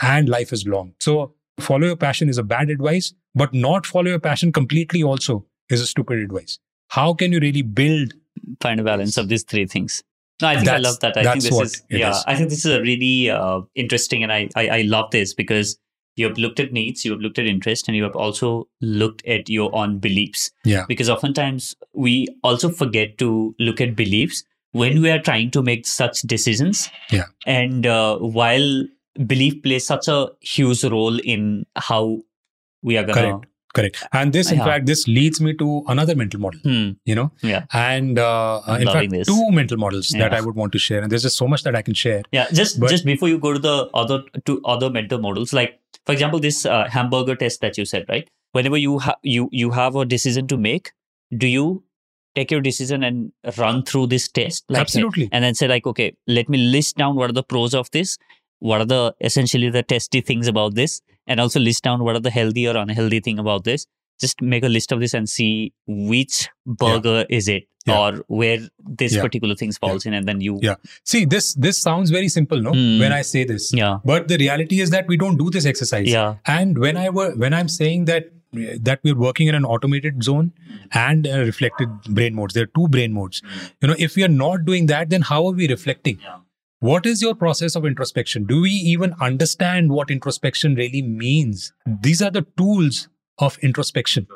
[0.00, 0.94] and life is long.
[1.00, 5.46] So follow your passion is a bad advice, but not follow your passion completely also
[5.68, 6.58] is a stupid advice.
[6.88, 8.14] How can you really build
[8.60, 10.02] find a balance of these three things.
[10.42, 11.16] No, I think I love that.
[11.16, 12.10] I think this is, yeah.
[12.10, 12.24] is.
[12.26, 15.78] I think this is a really uh, interesting, and I, I I love this because
[16.20, 18.52] you have looked at needs, you have looked at interest, and you have also
[19.00, 20.46] looked at your own beliefs.
[20.74, 20.84] Yeah.
[20.94, 21.74] Because oftentimes
[22.06, 22.14] we
[22.52, 26.88] also forget to look at beliefs when we are trying to make such decisions.
[27.10, 27.24] Yeah.
[27.60, 28.84] And uh, while
[29.26, 32.02] belief plays such a huge role in how
[32.82, 33.20] we are gonna.
[33.22, 33.46] Correct.
[33.78, 33.98] Correct.
[34.20, 34.64] And this, in Yeah.
[34.68, 36.86] fact, this leads me to another mental model, Hmm.
[37.10, 37.66] you know, Yeah.
[37.72, 39.28] and uh, in fact, this.
[39.28, 41.02] two mental models that I would want to share.
[41.02, 42.22] And there's just so much that I can share.
[42.38, 45.78] Yeah, just But- just before you go to the other two other mental models, like
[46.06, 48.28] for example, this uh, hamburger test that you said, right?
[48.52, 50.92] Whenever you have you you have a decision to make,
[51.36, 51.84] do you
[52.34, 55.28] take your decision and run through this test, like, Absolutely.
[55.32, 58.18] and then say like, okay, let me list down what are the pros of this,
[58.60, 62.20] what are the essentially the testy things about this, and also list down what are
[62.20, 63.86] the healthy or unhealthy thing about this.
[64.20, 67.98] Just make a list of this and see which burger is it Yeah.
[67.98, 68.58] or where
[69.02, 69.22] this Yeah.
[69.22, 70.74] particular thing falls in, and then you Yeah.
[71.12, 72.72] See, this this sounds very simple, no?
[72.72, 72.98] Hmm.
[73.02, 76.08] When I say this, yeah but the reality is that we don't do this exercise.
[76.16, 78.28] yeah And when I were when I'm saying that
[78.90, 80.52] that we're working in an automated zone
[80.92, 83.42] and reflected brain modes, there are two brain modes.
[83.80, 86.18] You know, if we are not doing that, then how are we reflecting?
[86.22, 86.38] Yeah.
[86.80, 88.44] What is your process of introspection?
[88.50, 91.72] Do we even understand what introspection really means?
[92.08, 93.08] These are the tools
[93.38, 94.26] of introspection.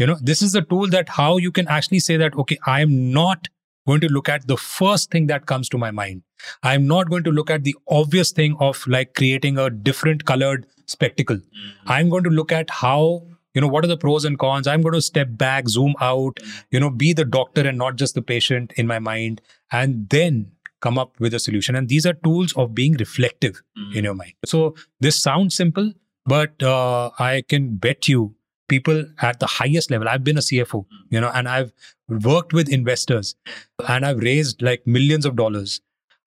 [0.00, 2.80] You know, this is the tool that how you can actually say that, okay, I
[2.80, 3.48] am not
[3.86, 6.22] going to look at the first thing that comes to my mind.
[6.62, 10.66] I'm not going to look at the obvious thing of like creating a different colored
[10.86, 11.38] spectacle.
[11.84, 14.66] I'm going to look at how, you know, what are the pros and cons?
[14.66, 16.40] I'm going to step back, zoom out,
[16.70, 20.52] you know, be the doctor and not just the patient in my mind, and then
[20.80, 21.76] come up with a solution.
[21.76, 23.60] And these are tools of being reflective
[23.94, 24.32] in your mind.
[24.46, 25.92] So this sounds simple,
[26.24, 28.34] but uh, I can bet you
[28.70, 30.08] people at the highest level.
[30.08, 31.72] I've been a CFO, you know, and I've
[32.08, 33.34] worked with investors
[33.86, 35.80] and I've raised like millions of dollars.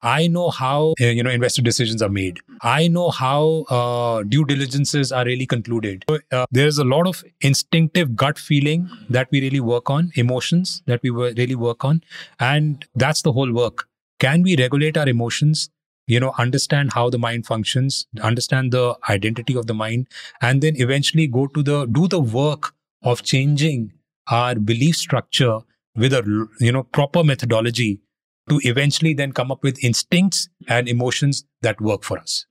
[0.04, 2.40] I know how uh, you know investor decisions are made.
[2.62, 6.04] I know how uh, due diligences are really concluded.
[6.10, 11.02] Uh, there's a lot of instinctive gut feeling that we really work on, emotions that
[11.04, 12.04] we really work on,
[12.40, 13.88] and that's the whole work.
[14.20, 15.70] Can we regulate our emotions?
[16.06, 20.08] You know, understand how the mind functions, understand the identity of the mind,
[20.42, 23.94] and then eventually go to the do the work of changing
[24.28, 25.60] our belief structure
[25.96, 28.02] with a you know proper methodology
[28.50, 32.46] to eventually then come up with instincts and emotions that work for us.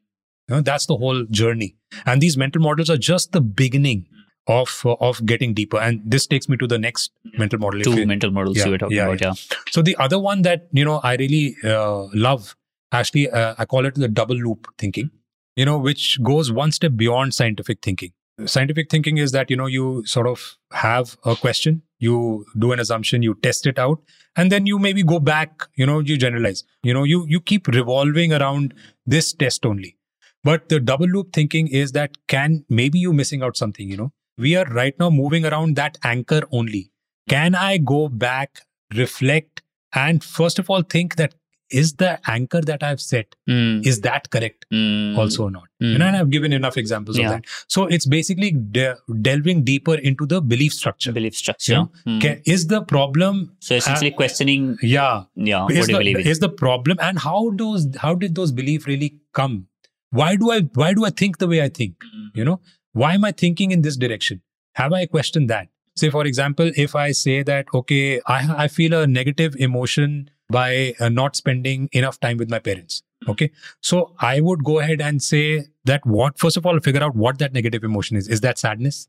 [0.49, 1.77] You know, that's the whole journey.
[2.07, 4.07] And these mental models are just the beginning
[4.47, 5.79] of uh, of getting deeper.
[5.79, 7.81] And this takes me to the next mental model.
[7.81, 9.35] Two you- mental models Yeah, you were talking yeah, about yeah
[9.71, 12.57] so the other one that you know I really uh, love,
[12.93, 15.11] actually, uh, I call it the double loop thinking.
[15.57, 18.13] You know, which goes one step beyond scientific thinking.
[18.47, 22.81] Scientific thinking is that you know you sort of have a question, you do an
[22.81, 24.01] assumption, you test it out,
[24.35, 25.69] and then you maybe go back.
[25.77, 26.65] You know, you generalize.
[26.83, 28.75] You know, you you keep revolving around
[29.07, 29.97] this test only.
[30.45, 33.89] But the double loop thinking is that can maybe you're missing out something.
[33.89, 36.91] You know, we are right now moving around that anchor only.
[37.29, 38.63] Can I go back,
[38.95, 39.63] reflect,
[39.95, 41.35] and first of all think that
[41.73, 45.69] is the anchor that I've set Mm, is that correct mm, also or not?
[45.83, 45.95] mm.
[45.95, 47.25] And I've given enough examples Yeah.
[47.25, 47.45] of that.
[47.69, 51.13] So it's basically de- delving deeper into the belief structure.
[51.13, 51.85] belief structure Yeah.
[52.07, 52.21] Mm.
[52.23, 53.43] Ca- is the problem?
[53.61, 56.99] so essentially questioning Yeah, yeah what is do you the, believe in is the problem,
[57.01, 59.67] and how those how did those beliefs really come?
[60.11, 61.95] Why do I why do I think the way I think?
[62.35, 62.61] You know,
[62.93, 64.43] why am I thinking in this direction?
[64.75, 65.69] Have I questioned that?
[66.01, 70.95] Say, for example, if I say that, okay, I, I feel a negative emotion by
[71.01, 73.03] uh, not spending enough time with my parents.
[73.29, 73.51] Okay.
[73.81, 77.39] So I would go ahead and say that what, first of all, figure out what
[77.39, 78.29] that negative emotion is.
[78.29, 79.09] Is that sadness?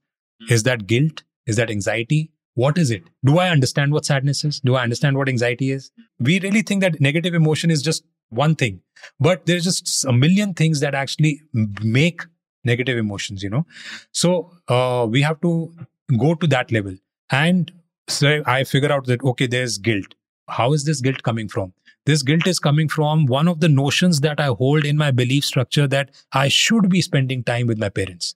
[0.50, 1.24] Is that guilt?
[1.48, 2.32] Is that anxiety?
[2.56, 3.04] what is it?
[3.24, 4.60] Do I understand what sadness is?
[4.60, 5.92] Do I understand what anxiety is?
[6.20, 8.82] We really think that negative emotion is just one thing,
[9.20, 11.42] but there's just a million things that actually
[11.84, 12.22] make
[12.64, 13.66] negative emotions, you know?
[14.12, 15.74] So uh, we have to
[16.18, 16.96] go to that level.
[17.32, 17.72] And
[18.08, 20.16] so I figure out that, okay, there's guilt.
[20.48, 21.74] How is this guilt coming from?
[22.06, 25.46] This guilt is coming from one of the notions that I hold in my belief
[25.46, 28.36] structure that I should be spending time with my parents.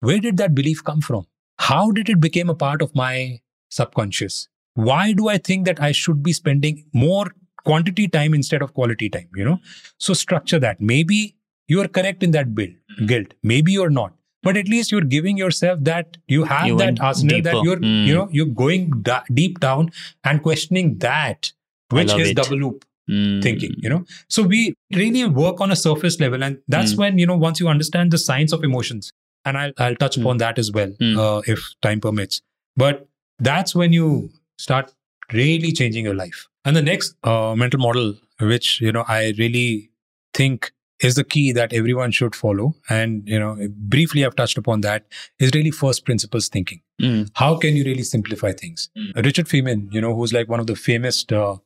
[0.00, 1.26] Where did that belief come from?
[1.58, 3.40] How did it become a part of my
[3.70, 4.48] subconscious?
[4.74, 9.10] Why do I think that I should be spending more quantity time instead of quality
[9.10, 9.28] time?
[9.34, 9.58] You know,
[9.98, 10.80] so structure that.
[10.80, 11.34] Maybe
[11.66, 13.06] you are correct in that build, mm-hmm.
[13.06, 13.34] guilt.
[13.42, 14.12] Maybe you're not
[14.48, 18.04] but at least you're giving yourself that you have you that asana that you're mm.
[18.10, 19.90] you know you're going da- deep down
[20.24, 21.50] and questioning that
[21.98, 22.38] which is it.
[22.38, 23.42] double loop mm.
[23.42, 24.02] thinking you know
[24.36, 24.62] so we
[25.00, 27.02] really work on a surface level and that's mm.
[27.02, 29.12] when you know once you understand the science of emotions
[29.44, 30.22] and i'll, I'll touch hmm.
[30.22, 31.18] upon that as well hmm.
[31.18, 32.40] uh, if time permits
[32.76, 33.06] but
[33.50, 34.92] that's when you start
[35.32, 39.90] really changing your life and the next uh, mental model which you know i really
[40.34, 42.74] think is the key that everyone should follow.
[42.88, 45.06] And you know briefly i've touched upon that
[45.38, 46.80] is really first principles thinking.
[47.00, 47.30] Mm.
[47.34, 48.90] how can you really simplify things?
[48.98, 49.24] Mm.
[49.24, 51.56] richard feynman you know who's like one of the famous uh,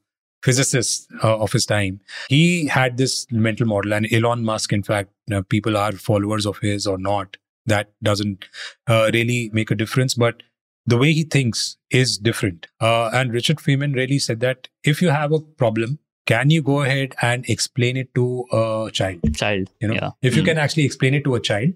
[0.43, 3.95] physicists uh, of his time he had this mental model.
[3.95, 7.37] And elon musk in fact you know, people are followers of his or not.
[7.67, 8.47] That doesn't
[8.89, 10.15] uh, really make a difference.
[10.15, 10.43] But
[10.85, 12.67] the way he thinks is different.
[12.81, 16.83] Uh, and richard feynman really said that if you have a problem can you go
[16.83, 19.21] ahead and explain it to a child?
[19.35, 20.11] Child you know yeah.
[20.23, 20.47] if you mm.
[20.47, 21.73] can actually explain it to a child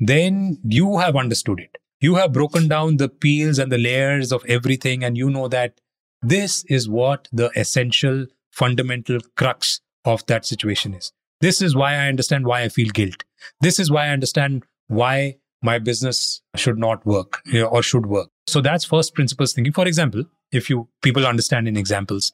[0.00, 1.76] then you have understood it.
[2.00, 5.80] You have broken down the peels and the layers of everything and you know that
[6.22, 11.12] this is what the essential fundamental crux of that situation is.
[11.40, 13.24] This is why i understand why i feel guilt.
[13.60, 18.06] This is why i understand why my business should not work you know, or should
[18.06, 18.30] work.
[18.46, 19.72] So that's first principles thinking.
[19.72, 22.32] For example if you people understand in examples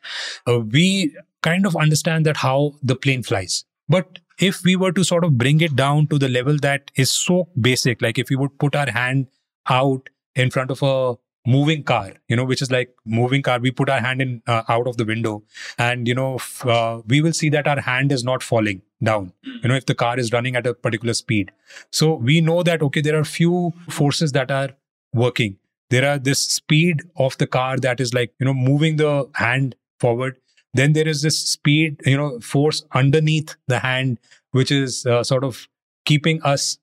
[0.48, 1.14] uh, we
[1.46, 3.64] kind of understand that how the plane flies.
[3.88, 7.10] But if we were to sort of bring it down to the level that is
[7.10, 9.28] so basic, like if we would put our hand
[9.68, 11.14] out in front of a
[11.46, 14.62] moving car, you know, which is like moving car, we put our hand in uh,
[14.68, 15.42] out of the window,
[15.78, 19.32] and you know, f- uh, we will see that our hand is not falling down.
[19.62, 21.52] You know, if the car is running at a particular speed,
[21.90, 24.70] so we know that okay, there are few forces that are
[25.14, 25.56] working.
[25.90, 29.76] There are this speed of the car that is like you know moving the hand
[30.00, 30.36] forward
[30.76, 34.18] then there is this speed, you know, force underneath the hand,
[34.52, 35.68] which is uh, sort of
[36.04, 36.78] keeping us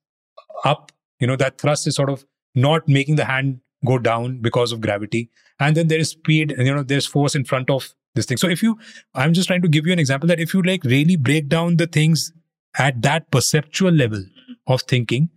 [0.63, 0.91] up.
[1.19, 2.25] You know, that thrust is sort of
[2.55, 5.29] not making the hand go down because of gravity.
[5.59, 8.37] And then there is speed, you know, there's force in front of this thing.
[8.37, 8.77] So if you,
[9.13, 11.77] I'm just trying to give you an example that if you like really break down
[11.77, 12.33] the things
[12.77, 14.23] at that perceptual level
[14.67, 15.29] of thinking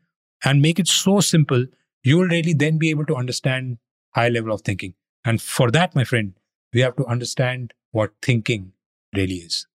[0.44, 1.66] and make it so simple,
[2.02, 3.78] you will really then be able to understand
[4.14, 4.94] high level of thinking.
[5.24, 6.34] And for that, my friend,
[6.72, 8.72] we have to understand what thinking
[9.14, 9.66] really is.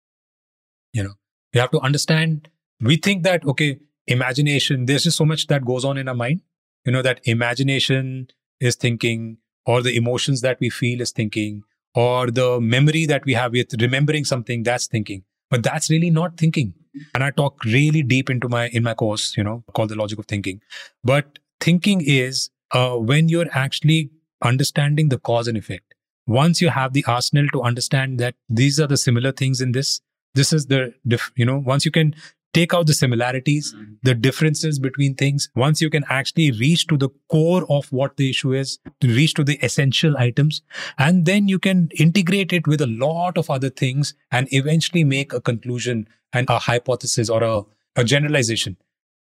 [0.94, 1.14] You know,
[1.54, 2.50] you have to understand,
[2.80, 6.42] we think that, okay, imagination, there's just so much that goes on in our mind.
[6.86, 8.28] You know, that imagination
[8.60, 11.64] is thinking, or the emotions that we feel is thinking,
[11.96, 15.24] or the memory that we have with remembering something, that's thinking.
[15.50, 16.74] But that's really not thinking.
[17.14, 20.20] And I talk really deep into my in my course, you know, called the logic
[20.20, 20.62] of thinking.
[21.04, 24.12] But thinking is uh, when you're actually
[24.42, 25.91] understanding the cause and effect
[26.28, 30.02] once you have the arsenal to understand that these are the similar things in this
[30.36, 30.94] this is the
[31.36, 32.16] you know once you can
[32.54, 33.94] take out the similarities mm-hmm.
[34.04, 38.30] the differences between things once you can actually reach to the core of what the
[38.30, 40.62] issue is reach to the essential items
[40.98, 45.34] and then you can integrate it with a lot of other things and eventually make
[45.34, 47.62] a conclusion and a hypothesis or a,
[47.96, 48.78] a generalization.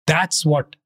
[0.06, 0.76] That's what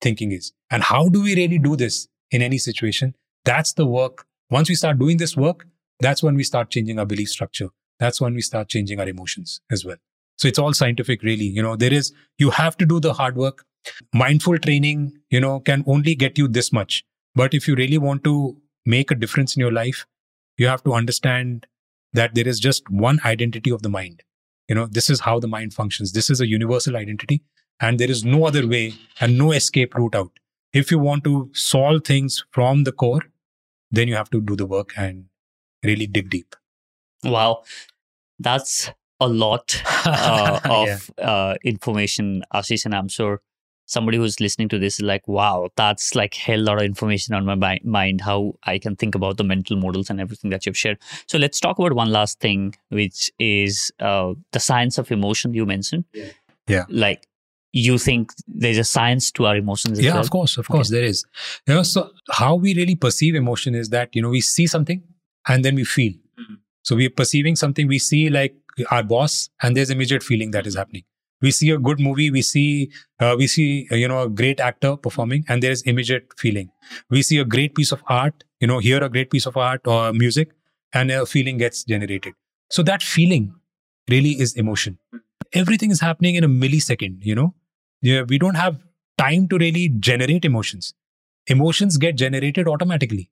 [0.00, 0.52] thinking is.
[0.70, 3.14] And how do we really do this in any situation?
[3.44, 5.66] That's the work once we start doing this work,
[6.00, 7.68] that's when we start changing our belief structure.
[7.98, 9.96] That's when we start changing our emotions as well.
[10.36, 11.44] So it's all scientific, really.
[11.44, 13.64] You know, there is, you have to do the hard work.
[14.14, 17.04] Mindful training, you know, can only get you this much.
[17.34, 18.56] But if you really want to
[18.86, 20.06] make a difference in your life,
[20.56, 21.66] you have to understand
[22.12, 24.22] that there is just one identity of the mind.
[24.68, 26.12] You know, this is how the mind functions.
[26.12, 27.42] This is a universal identity,
[27.80, 30.32] and there is no other way and no escape route out.
[30.72, 33.22] If you want to solve things from the core,
[33.90, 35.26] then you have to do the work and
[35.84, 36.54] really dig deep.
[37.24, 37.64] Wow.
[38.38, 38.90] That's
[39.20, 41.24] a lot uh, of yeah.
[41.24, 43.40] uh, information, Ashish, and I'm sure
[43.90, 47.44] somebody who's listening to this is like, wow, that's like hell lot of information on
[47.44, 50.98] my mind, how I can think about the mental models and everything that you've shared.
[51.26, 55.66] So let's talk about one last thing, which is uh, the science of emotion you
[55.66, 56.04] mentioned.
[56.12, 56.30] Yeah.
[56.68, 56.84] yeah.
[56.88, 57.26] Like
[57.72, 60.20] you think there's a science to our emotions as yeah well?
[60.22, 61.24] of course of course there is.
[61.66, 65.02] You know so how we really perceive emotion is that you know we see something
[65.48, 66.12] and then we feel.
[66.40, 66.56] Mhm.
[66.82, 68.54] so we're perceiving something we see like
[68.90, 71.04] our boss and there's immediate feeling that is happening.
[71.42, 72.90] We see a good movie we see
[73.20, 76.70] uh, we see uh, you know a great actor performing and there is immediate feeling.
[77.10, 79.86] We see a great piece of art you know hear a great piece of art
[79.86, 80.50] or music
[80.92, 82.34] and a feeling gets generated.
[82.70, 83.54] So that feeling
[84.10, 84.98] really is emotion.
[85.52, 87.54] Everything is happening in a millisecond you know
[88.02, 88.80] yeah, we don't have
[89.18, 90.94] time to really generate emotions.
[91.46, 93.30] Emotions get generated automatically.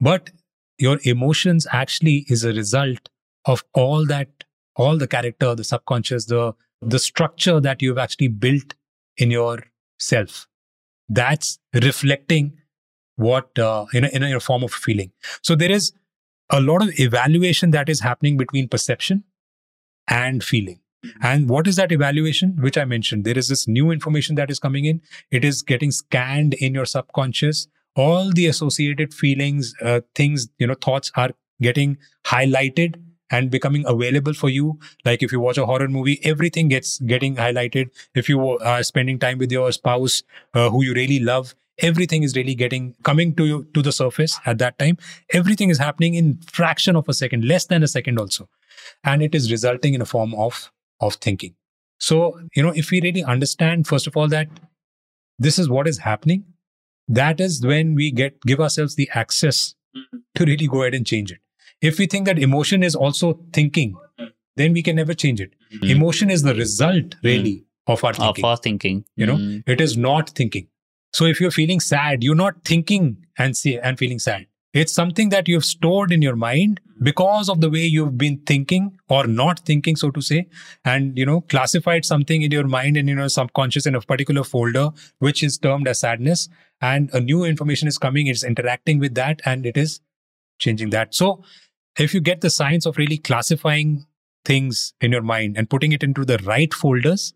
[0.00, 0.30] But
[0.78, 3.08] your emotions actually is a result
[3.44, 4.28] of all that,
[4.76, 8.74] all the character, the subconscious, the the structure that you've actually built
[9.16, 9.64] in your
[9.98, 10.46] self.
[11.08, 12.58] That's reflecting
[13.16, 15.10] what uh, in, a, in a form of feeling.
[15.42, 15.92] So there is
[16.50, 19.24] a lot of evaluation that is happening between perception
[20.06, 20.78] and feeling.
[21.22, 22.56] And what is that evaluation?
[22.60, 23.24] Which I mentioned.
[23.24, 25.00] There is this new information that is coming in.
[25.30, 27.68] It is getting scanned in your subconscious.
[27.96, 31.30] All the associated feelings, uh, things, you know, thoughts are
[31.60, 33.00] getting highlighted
[33.30, 34.78] and becoming available for you.
[35.04, 37.90] Like if you watch a horror movie, everything gets getting highlighted.
[38.14, 40.22] If you are spending time with your spouse
[40.54, 44.38] uh, who you really love, everything is really getting coming to you to the surface
[44.46, 44.96] at that time.
[45.32, 48.48] Everything is happening in fraction of a second, less than a second also,
[49.04, 50.70] and it is resulting in a form of
[51.00, 51.54] of thinking.
[52.00, 54.48] So, you know, if we really understand, first of all, that
[55.38, 56.44] this is what is happening,
[57.08, 59.74] that is when we get give ourselves the access
[60.34, 61.38] to really go ahead and change it.
[61.80, 63.96] If we think that emotion is also thinking,
[64.56, 65.52] then we can never change it.
[65.72, 65.90] Mhm.
[65.90, 68.44] Emotion is the result, really, of our thinking.
[68.44, 69.04] Of our thinking.
[69.16, 69.62] You know, Mm.
[69.66, 70.68] It is not thinking.
[71.12, 74.46] So if you're feeling sad, you're not thinking and see and feeling sad.
[74.74, 78.98] It's something that you've stored in your mind because of the way you've been thinking
[79.08, 80.46] or not thinking, so to say,
[80.84, 84.44] and you know, classified something in your mind and you know, subconscious in a particular
[84.44, 84.90] folder,
[85.20, 86.48] which is termed as sadness.
[86.80, 90.00] And a new information is coming, it's interacting with that, and it is
[90.58, 91.14] changing that.
[91.14, 91.42] So
[91.98, 94.06] if you get the science of really classifying
[94.44, 97.32] things in your mind and putting it into the right folders,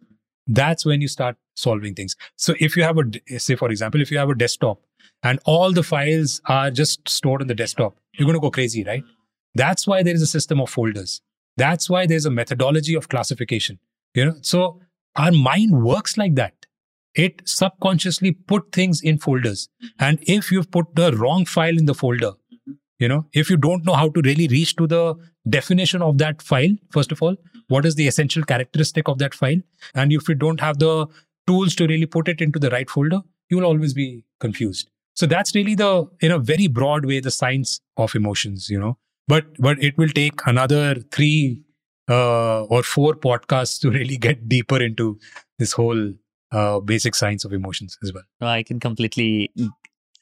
[0.47, 2.17] that's when you start solving things.
[2.37, 4.81] So if you have a, say, for example, if you have a desktop
[5.23, 8.85] and all the files are just stored on the desktop, you're going to go crazy,
[8.85, 9.05] right?
[9.55, 11.21] That's why there is a system of folders.
[11.57, 13.79] That's why there's a methodology of classification.
[14.15, 14.81] You know, so
[15.17, 16.55] our mind works like that.
[17.15, 19.69] It subconsciously put things in folders.
[19.99, 22.33] And if you've put the wrong file in the folder,
[22.99, 25.15] you know, if you don't know how to really reach to the
[25.49, 27.37] definition of that file, first of all,
[27.73, 29.61] what is the essential characteristic of that file?
[29.95, 31.07] And if you don't have the
[31.47, 34.89] tools to really put it into the right folder, you will always be confused.
[35.15, 38.97] So that's really the, in a very broad way, the science of emotions, you know.
[39.29, 41.63] But but it will take another three
[42.09, 45.19] uh, or four podcasts to really get deeper into
[45.59, 46.13] this whole
[46.51, 48.25] uh, basic science of emotions as well.
[48.41, 49.51] I can completely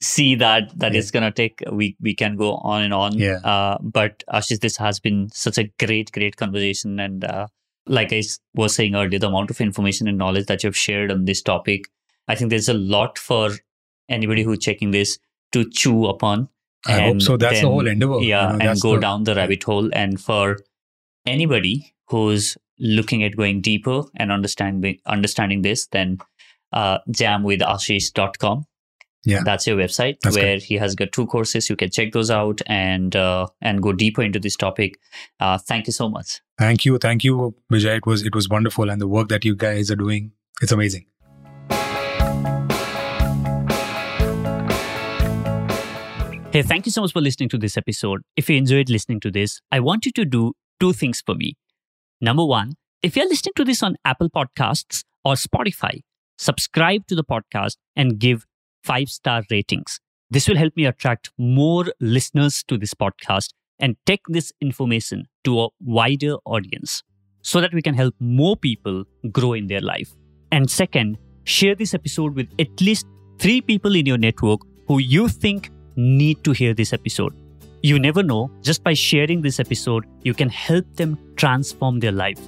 [0.02, 0.98] see that that Yeah.
[0.98, 3.16] it's gonna take we we can go on and on.
[3.18, 3.38] Yeah.
[3.44, 7.46] Uh, but Ashish, this has been such a great, great conversation, and uh,
[7.86, 8.22] like i
[8.54, 11.84] was saying earlier, the amount of information and knowledge that you've shared on this topic,
[12.28, 13.50] I think there's a lot for
[14.08, 15.18] anybody who's checking this
[15.52, 16.48] to chew upon.
[16.86, 17.36] I hope so.
[17.36, 18.20] That's the then- whole endeavor.
[18.20, 20.58] you yeah know, and go the- down the rabbit hole and for
[21.26, 26.16] anybody who's looking at going deeper and understanding understanding this then
[26.72, 28.64] uh, jamwithashish.com
[29.24, 29.42] Yeah.
[29.44, 32.62] that's your website That's where he has got two courses you can check those out
[32.66, 34.98] and uh, and go deeper into this topic
[35.40, 37.96] uh, thank you so much Thank you, thank you, Vijay.
[37.96, 41.06] It was it was wonderful, and the work that you guys are doing, it's amazing.
[46.52, 48.20] Hey, thank you so much for listening to this episode.
[48.36, 51.54] If you enjoyed listening to this, I want you to do two things for me.
[52.20, 56.00] Number one, if you're listening to this on Apple Podcasts or Spotify,
[56.36, 58.44] subscribe to the podcast and give
[58.82, 60.00] five star ratings.
[60.30, 65.60] This will help me attract more listeners to this podcast and take this information to
[65.60, 67.02] a wider audience
[67.42, 70.10] so that we can help more people grow in their life.
[70.52, 73.06] And second, share this episode with at least
[73.38, 77.34] three people in your network who you think need to hear this episode.
[77.82, 82.38] You never know, just by sharing this episode, you can help them transform their life.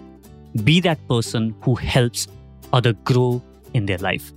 [0.65, 2.29] Be that person who helps
[2.73, 3.43] other grow
[3.73, 4.33] in their life.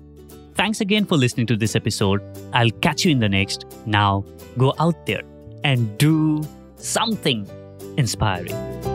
[0.55, 2.21] Thanks again for listening to this episode.
[2.53, 3.65] I'll catch you in the next.
[3.85, 4.23] Now,
[4.57, 5.21] go out there
[5.63, 6.41] and do
[6.77, 7.47] something
[7.97, 8.94] inspiring.